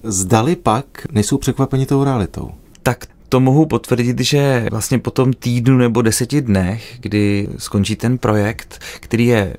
zdali 0.03 0.55
pak 0.55 0.85
nejsou 1.11 1.37
překvapeni 1.37 1.85
tou 1.85 2.03
realitou. 2.03 2.51
Tak 2.83 3.05
to 3.29 3.39
mohu 3.39 3.65
potvrdit, 3.65 4.19
že 4.19 4.67
vlastně 4.71 4.99
po 4.99 5.11
tom 5.11 5.33
týdnu 5.33 5.77
nebo 5.77 6.01
deseti 6.01 6.41
dnech, 6.41 6.97
kdy 6.99 7.47
skončí 7.57 7.95
ten 7.95 8.17
projekt, 8.17 8.81
který 8.99 9.25
je 9.25 9.57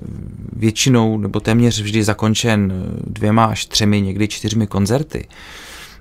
většinou 0.53 1.17
nebo 1.17 1.39
téměř 1.39 1.81
vždy 1.81 2.03
zakončen 2.03 2.73
dvěma 3.07 3.45
až 3.45 3.65
třemi, 3.65 4.01
někdy 4.01 4.27
čtyřmi 4.27 4.67
koncerty, 4.67 5.27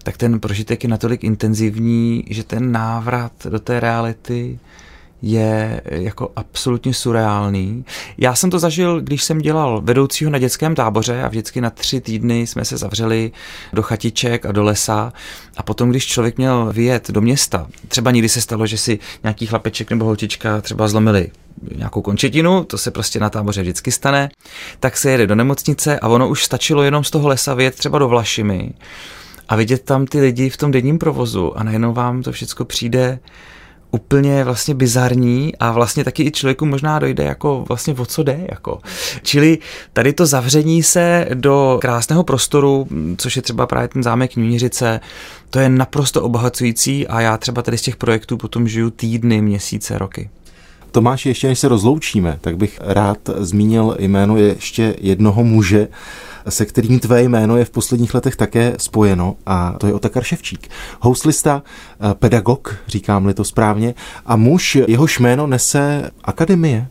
tak 0.03 0.17
ten 0.17 0.41
prožitek 0.41 0.83
je 0.83 0.91
natolik 0.91 1.25
intenzivní, 1.25 2.25
že 2.31 2.45
ten 2.45 2.73
návrat 2.73 3.33
do 3.49 3.59
té 3.59 3.81
reality 3.81 4.59
je 5.23 5.81
jako 5.85 6.33
absolutně 6.37 6.95
surreální. 6.95 7.85
Já 8.19 8.35
jsem 8.35 8.51
to 8.51 8.59
zažil, 8.59 9.01
když 9.01 9.25
jsem 9.25 9.39
dělal 9.39 9.81
vedoucího 9.85 10.31
na 10.31 10.39
dětském 10.39 10.75
táboře 10.75 11.23
a 11.23 11.29
vždycky 11.29 11.61
na 11.61 11.71
tři 11.71 12.01
týdny 12.01 12.47
jsme 12.47 12.65
se 12.65 12.77
zavřeli 12.77 13.33
do 13.73 13.83
chatiček 13.83 14.47
a 14.47 14.53
do 14.53 14.63
lesa 14.63 15.13
a 15.57 15.63
potom, 15.63 15.91
když 15.91 16.07
člověk 16.07 16.39
měl 16.39 16.73
vyjet 16.73 17.11
do 17.11 17.21
města, 17.21 17.67
třeba 17.89 18.11
někdy 18.11 18.29
se 18.29 18.41
stalo, 18.41 18.67
že 18.67 18.79
si 18.79 18.99
nějaký 19.23 19.47
chlapeček 19.47 19.91
nebo 19.91 20.05
holčička 20.05 20.61
třeba 20.61 20.89
zlomili 20.89 21.31
nějakou 21.77 22.03
končetinu, 22.03 22.65
to 22.65 22.79
se 22.79 22.91
prostě 22.91 23.21
na 23.21 23.31
táboře 23.31 23.63
vždycky 23.63 23.93
stane, 23.93 24.31
tak 24.81 24.97
se 24.97 25.11
jede 25.11 25.27
do 25.27 25.35
nemocnice 25.35 25.99
a 25.99 26.09
ono 26.09 26.29
už 26.29 26.45
stačilo 26.45 26.83
jenom 26.83 27.05
z 27.05 27.11
toho 27.11 27.29
lesa 27.29 27.55
vyjet 27.55 27.75
třeba 27.75 27.99
do 27.99 28.09
Vlašimi 28.09 28.73
a 29.49 29.57
vidět 29.57 29.85
tam 29.85 30.07
ty 30.07 30.21
lidi 30.21 30.51
v 30.51 30.57
tom 30.57 30.71
denním 30.71 30.99
provozu 30.99 31.59
a 31.59 31.63
najednou 31.63 31.93
vám 31.93 32.23
to 32.23 32.33
všechno 32.33 32.65
přijde 32.65 33.19
úplně 33.91 34.45
vlastně 34.45 34.75
bizarní 34.75 35.57
a 35.57 35.73
vlastně 35.73 36.05
taky 36.05 36.23
i 36.23 36.31
člověku 36.31 36.67
možná 36.67 36.99
dojde 36.99 37.25
jako 37.25 37.65
vlastně 37.69 37.95
o 37.95 38.07
co 38.07 38.23
jde. 38.23 38.41
Jako. 38.51 38.81
Čili 39.23 39.59
tady 39.93 40.13
to 40.13 40.27
zavření 40.27 40.83
se 40.83 41.27
do 41.35 41.79
krásného 41.81 42.25
prostoru, 42.25 42.87
což 43.17 43.37
je 43.37 43.43
třeba 43.43 43.67
právě 43.67 43.89
ten 43.89 44.03
zámek 44.03 44.37
Nířice, 44.37 45.01
to 45.51 45.59
je 45.59 45.69
naprosto 45.69 46.23
obohacující 46.23 47.07
a 47.07 47.21
já 47.21 47.37
třeba 47.37 47.63
tady 47.63 47.79
z 47.79 47.83
těch 47.83 47.97
projektů 47.97 48.37
potom 48.37 48.69
žiju 48.69 48.91
týdny, 48.91 49.43
měsíce, 49.43 49.99
roky. 49.99 50.31
Tomáš, 50.91 51.27
ještě 51.27 51.49
než 51.49 51.59
se 51.59 51.69
rozloučíme, 51.69 52.39
tak 52.41 52.57
bych 52.57 52.79
rád 52.83 53.19
zmínil 53.37 53.97
jméno 53.99 54.37
ještě 54.37 54.97
jednoho 55.01 55.45
muže, 55.45 55.89
se 56.49 56.67
kterým 56.67 57.01
tvé 57.01 57.23
jméno 57.23 57.57
je 57.57 57.65
v 57.65 57.71
posledních 57.71 58.15
letech 58.15 58.37
také 58.37 58.75
spojeno 58.79 59.37
a 59.47 59.75
to 59.79 59.87
je 59.87 59.95
Otakar 59.95 60.23
Ševčík. 60.23 60.69
Houslista, 61.01 61.63
eh, 61.63 62.15
pedagog, 62.15 62.77
říkám-li 62.87 63.35
to 63.35 63.45
správně, 63.45 63.95
a 64.27 64.37
muž, 64.37 64.79
jehož 64.87 65.19
jméno 65.19 65.47
nese 65.47 66.11
akademie. 66.25 66.87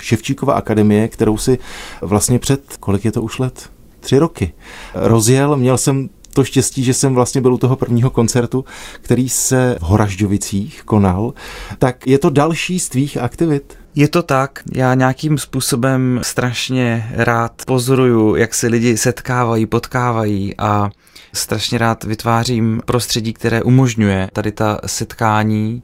Ševčíkova 0.00 0.54
akademie, 0.54 1.08
kterou 1.08 1.36
si 1.36 1.58
vlastně 2.00 2.38
před, 2.38 2.60
kolik 2.80 3.04
je 3.04 3.12
to 3.12 3.22
už 3.22 3.38
let? 3.38 3.70
Tři 4.00 4.18
roky. 4.18 4.52
Rozjel, 4.94 5.56
měl 5.56 5.78
jsem 5.78 6.08
to 6.34 6.44
štěstí, 6.44 6.84
že 6.84 6.94
jsem 6.94 7.14
vlastně 7.14 7.40
byl 7.40 7.54
u 7.54 7.58
toho 7.58 7.76
prvního 7.76 8.10
koncertu, 8.10 8.64
který 9.00 9.28
se 9.28 9.76
v 9.80 9.82
Horažďovicích 9.82 10.82
konal. 10.84 11.34
Tak 11.78 12.06
je 12.06 12.18
to 12.18 12.30
další 12.30 12.80
z 12.80 12.88
tvých 12.88 13.16
aktivit? 13.16 13.78
Je 13.94 14.08
to 14.08 14.22
tak, 14.22 14.62
já 14.74 14.94
nějakým 14.94 15.38
způsobem 15.38 16.20
strašně 16.22 17.10
rád 17.14 17.52
pozoruju, 17.66 18.36
jak 18.36 18.54
se 18.54 18.66
lidi 18.66 18.96
setkávají, 18.96 19.66
potkávají 19.66 20.54
a 20.58 20.90
strašně 21.32 21.78
rád 21.78 22.04
vytvářím 22.04 22.82
prostředí, 22.84 23.32
které 23.32 23.62
umožňuje 23.62 24.28
tady 24.32 24.52
ta 24.52 24.80
setkání. 24.86 25.82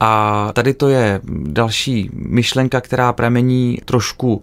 A 0.00 0.50
tady 0.52 0.74
to 0.74 0.88
je 0.88 1.20
další 1.26 2.10
myšlenka, 2.12 2.80
která 2.80 3.12
pramení 3.12 3.78
trošku 3.84 4.42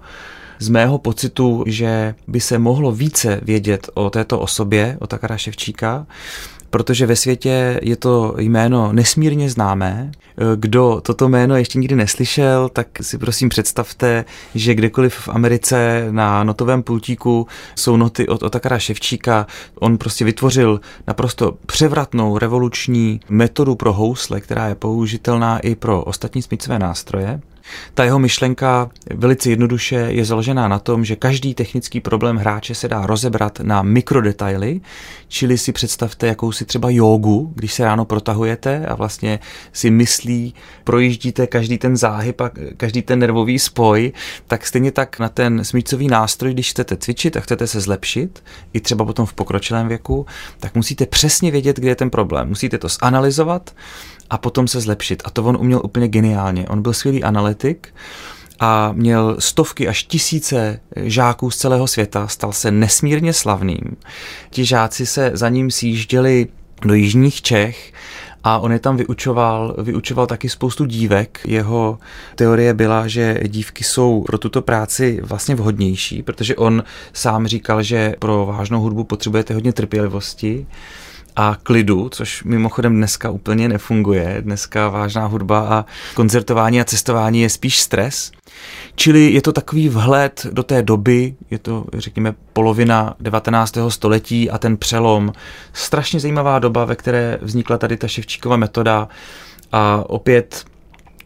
z 0.62 0.70
mého 0.70 0.98
pocitu, 0.98 1.64
že 1.68 2.16
by 2.28 2.40
se 2.40 2.60
mohlo 2.60 2.92
více 2.92 3.40
vědět 3.44 3.90
o 3.94 4.10
této 4.10 4.40
osobě, 4.40 4.98
o 5.00 5.08
Takara 5.08 5.38
Ševčíka, 5.38 6.08
protože 6.70 7.06
ve 7.06 7.16
světě 7.16 7.80
je 7.82 7.96
to 7.96 8.36
jméno 8.38 8.94
nesmírně 8.94 9.50
známé. 9.50 10.12
Kdo 10.56 11.02
toto 11.04 11.30
jméno 11.30 11.56
ještě 11.56 11.80
nikdy 11.80 11.96
neslyšel, 11.96 12.70
tak 12.70 12.88
si 13.02 13.18
prosím 13.18 13.50
představte, 13.50 14.26
že 14.56 14.76
kdekoliv 14.76 15.16
v 15.16 15.30
Americe 15.30 16.08
na 16.12 16.44
notovém 16.44 16.84
pultíku 16.84 17.48
jsou 17.76 17.98
noty 17.98 18.28
od 18.28 18.44
Otakara 18.44 18.80
Ševčíka. 18.80 19.48
On 19.80 19.98
prostě 19.98 20.26
vytvořil 20.26 20.82
naprosto 21.08 21.58
převratnou 21.66 22.38
revoluční 22.38 23.20
metodu 23.30 23.76
pro 23.76 23.94
housle, 23.94 24.42
která 24.42 24.68
je 24.68 24.76
použitelná 24.76 25.60
i 25.60 25.76
pro 25.76 26.04
ostatní 26.04 26.42
smycové 26.42 26.80
nástroje. 26.80 27.42
Ta 27.94 28.04
jeho 28.04 28.20
myšlenka 28.20 28.90
velice 29.14 29.50
jednoduše 29.50 29.96
je 29.96 30.26
založená 30.26 30.68
na 30.68 30.80
tom, 30.80 31.06
že 31.06 31.16
každý 31.16 31.54
technický 31.54 32.00
problém 32.00 32.38
hráče 32.38 32.76
se 32.76 32.88
dá 32.88 33.06
rozebrat 33.06 33.60
na 33.60 33.82
mikrodetaily, 33.82 34.82
čili 35.28 35.58
si 35.58 35.72
představte 35.72 36.28
jakousi 36.28 36.66
třeba 36.66 36.90
jogu, 36.90 37.52
když 37.56 37.74
se 37.74 37.84
ráno 37.84 38.06
protahujete 38.06 38.86
a 38.86 38.96
vlastně 38.96 39.40
si 39.74 39.90
myslí, 39.90 40.54
projíždíte 40.84 41.48
každý 41.48 41.78
ten 41.78 41.98
záhyb 41.98 42.42
a 42.42 42.52
každý 42.78 43.02
ten 43.02 43.20
nervový 43.20 43.60
spoj, 43.60 44.12
tak 44.48 44.68
stejně 44.68 44.92
tak 44.92 45.20
na 45.20 45.30
ten 45.30 45.66
smícový 45.66 46.08
nástroj, 46.08 46.54
když 46.54 46.72
chcete 46.72 46.98
cvičit 46.98 47.38
a 47.38 47.40
chcete 47.40 47.68
se 47.68 47.82
zlepšit, 47.82 48.44
i 48.74 48.80
třeba 48.80 49.06
potom 49.06 49.26
v 49.26 49.34
pokročilém 49.34 49.88
věku, 49.88 50.26
tak 50.60 50.76
musíte 50.76 51.06
přesně 51.06 51.52
vědět, 51.52 51.80
kde 51.80 51.90
je 51.90 51.96
ten 51.96 52.10
problém. 52.10 52.50
Musíte 52.50 52.78
to 52.78 52.88
zanalizovat 52.88 53.72
a 54.32 54.38
potom 54.38 54.68
se 54.68 54.82
zlepšit. 54.82 55.22
A 55.26 55.30
to 55.30 55.44
on 55.44 55.58
uměl 55.60 55.82
úplně 55.84 56.08
geniálně. 56.08 56.68
On 56.68 56.82
byl 56.82 56.94
skvělý 56.94 57.24
analytik 57.24 57.94
a 58.60 58.92
měl 58.94 59.36
stovky 59.40 59.88
až 59.88 60.04
tisíce 60.04 60.80
žáků 60.96 61.52
z 61.52 61.58
celého 61.58 61.88
světa, 61.88 62.28
stal 62.28 62.52
se 62.52 62.72
nesmírně 62.72 63.34
slavným. 63.34 63.98
Ti 64.50 64.66
žáci 64.66 65.06
se 65.06 65.32
za 65.34 65.50
ním 65.50 65.72
sjížděli 65.72 66.48
do 66.82 66.94
jižních 66.94 67.42
Čech 67.42 67.94
a 68.44 68.60
on 68.60 68.72
je 68.72 68.80
tam 68.80 68.98
vyučoval, 68.98 69.76
vyučoval 69.78 70.28
taky 70.28 70.50
spoustu 70.50 70.86
dívek. 70.86 71.40
Jeho 71.48 72.00
teorie 72.36 72.74
byla, 72.74 73.08
že 73.08 73.40
dívky 73.48 73.84
jsou 73.84 74.24
pro 74.28 74.38
tuto 74.38 74.62
práci 74.62 75.20
vlastně 75.24 75.56
vhodnější, 75.56 76.24
protože 76.24 76.56
on 76.56 76.84
sám 77.14 77.48
říkal, 77.48 77.84
že 77.84 78.16
pro 78.20 78.46
vážnou 78.46 78.82
hudbu 78.82 79.04
potřebujete 79.04 79.54
hodně 79.54 79.74
trpělivosti 79.74 80.68
a 81.36 81.58
klidu, 81.64 82.10
což 82.10 82.44
mimochodem 82.44 82.96
dneska 82.96 83.30
úplně 83.30 83.70
nefunguje. 83.70 84.38
Dneska 84.42 84.90
vážná 84.90 85.26
hudba 85.26 85.60
a 85.60 85.86
koncertování 86.14 86.82
a 86.82 86.86
cestování 86.86 87.42
je 87.42 87.50
spíš 87.50 87.80
stres. 87.80 88.32
Čili 88.96 89.32
je 89.32 89.42
to 89.42 89.52
takový 89.52 89.90
vhled 89.90 90.46
do 90.52 90.64
té 90.64 90.82
doby, 90.82 91.36
je 91.52 91.60
to 91.60 91.86
řekněme 91.94 92.36
polovina 92.54 93.16
19. 93.20 93.78
století 93.90 94.50
a 94.50 94.58
ten 94.58 94.78
přelom. 94.78 95.34
Strašně 95.74 96.20
zajímavá 96.20 96.60
doba, 96.60 96.86
ve 96.86 96.96
které 96.96 97.40
vznikla 97.42 97.78
tady 97.78 97.98
ta 97.98 98.08
Ševčíkova 98.08 98.58
metoda 98.58 99.08
a 99.72 100.04
opět 100.10 100.66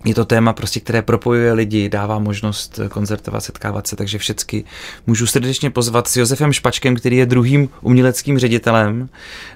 je 0.06 0.16
to 0.16 0.26
téma, 0.26 0.54
prostě, 0.54 0.80
které 0.80 1.02
propojuje 1.02 1.54
lidi, 1.54 1.90
dává 1.90 2.20
možnost 2.20 2.80
koncertovat, 2.90 3.44
setkávat 3.44 3.88
se, 3.88 3.96
takže 3.96 4.18
všechny 4.18 4.64
můžu 5.08 5.28
srdečně 5.28 5.70
pozvat 5.70 6.08
s 6.08 6.16
Josefem 6.16 6.54
Špačkem, 6.54 6.96
který 6.96 7.18
je 7.18 7.26
druhým 7.26 7.70
uměleckým 7.82 8.40
ředitelem 8.40 9.10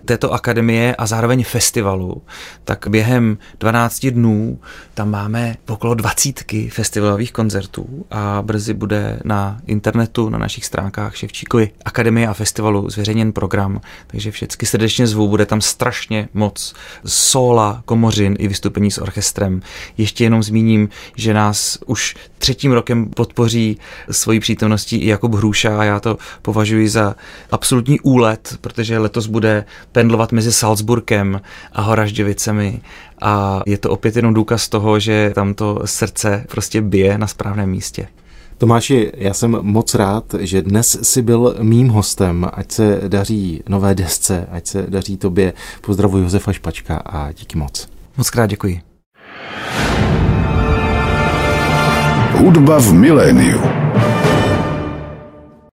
této 0.06 0.34
akademie 0.34 0.96
a 0.96 1.06
zároveň 1.06 1.44
festivalu. 1.44 2.22
Tak 2.64 2.86
během 2.90 3.38
12 3.60 4.06
dnů 4.06 4.60
tam 4.94 5.12
máme 5.12 5.56
okolo 5.68 5.94
20 5.94 6.44
festivalových 6.70 7.32
koncertů 7.32 8.06
a 8.12 8.42
brzy 8.42 8.74
bude 8.74 9.20
na 9.24 9.60
internetu, 9.68 10.30
na 10.30 10.38
našich 10.38 10.66
stránkách 10.66 11.16
Ševčíkovi 11.16 11.72
Akademie 11.86 12.28
a 12.28 12.34
festivalu 12.34 12.90
zveřejněn 12.90 13.32
program, 13.32 13.82
takže 14.08 14.32
všechny 14.32 14.68
srdečně 14.68 15.08
zvu, 15.08 15.28
bude 15.28 15.46
tam 15.46 15.62
strašně 15.62 16.30
moc 16.34 16.76
sola, 17.06 17.82
komořin 17.86 18.36
i 18.40 18.48
vystupení 18.48 18.92
s 18.92 18.98
orchestrem. 18.98 19.62
Ještě 19.98 20.24
jenom 20.24 20.39
jenom 20.40 20.44
zmíním, 20.44 20.90
že 21.16 21.34
nás 21.34 21.78
už 21.86 22.16
třetím 22.38 22.72
rokem 22.72 23.10
podpoří 23.10 23.78
svojí 24.12 24.40
přítomností 24.40 24.98
i 24.98 25.08
Jakub 25.08 25.34
Hruša 25.34 25.80
a 25.80 25.84
já 25.84 26.00
to 26.00 26.18
považuji 26.42 26.90
za 26.90 27.16
absolutní 27.52 28.00
úlet, 28.00 28.58
protože 28.62 28.98
letos 29.00 29.28
bude 29.28 29.66
pendlovat 29.92 30.32
mezi 30.32 30.52
Salzburkem 30.52 31.42
a 31.74 31.82
Horažďovicemi 31.82 32.82
a 33.22 33.62
je 33.66 33.78
to 33.78 33.92
opět 33.92 34.16
jenom 34.16 34.34
důkaz 34.34 34.70
toho, 34.70 35.00
že 35.00 35.32
tam 35.36 35.54
to 35.54 35.82
srdce 35.86 36.46
prostě 36.50 36.82
bije 36.82 37.18
na 37.18 37.28
správném 37.28 37.70
místě. 37.70 38.08
Tomáši, 38.58 39.12
já 39.16 39.34
jsem 39.34 39.58
moc 39.62 39.96
rád, 39.96 40.36
že 40.40 40.62
dnes 40.62 40.98
si 41.02 41.22
byl 41.22 41.56
mým 41.62 41.88
hostem. 41.88 42.48
Ať 42.54 42.72
se 42.72 43.02
daří 43.08 43.64
nové 43.70 43.96
desce, 43.96 44.48
ať 44.52 44.68
se 44.68 44.86
daří 44.90 45.18
tobě. 45.18 45.54
Pozdravuji 45.82 46.24
Josefa 46.24 46.54
Špačka 46.54 46.98
a 46.98 47.32
díky 47.32 47.58
moc. 47.58 47.88
Moc 48.18 48.30
krát 48.30 48.46
děkuji. 48.46 48.82
Hudba 52.40 52.80
v 52.80 52.96
miléniu. 52.96 53.60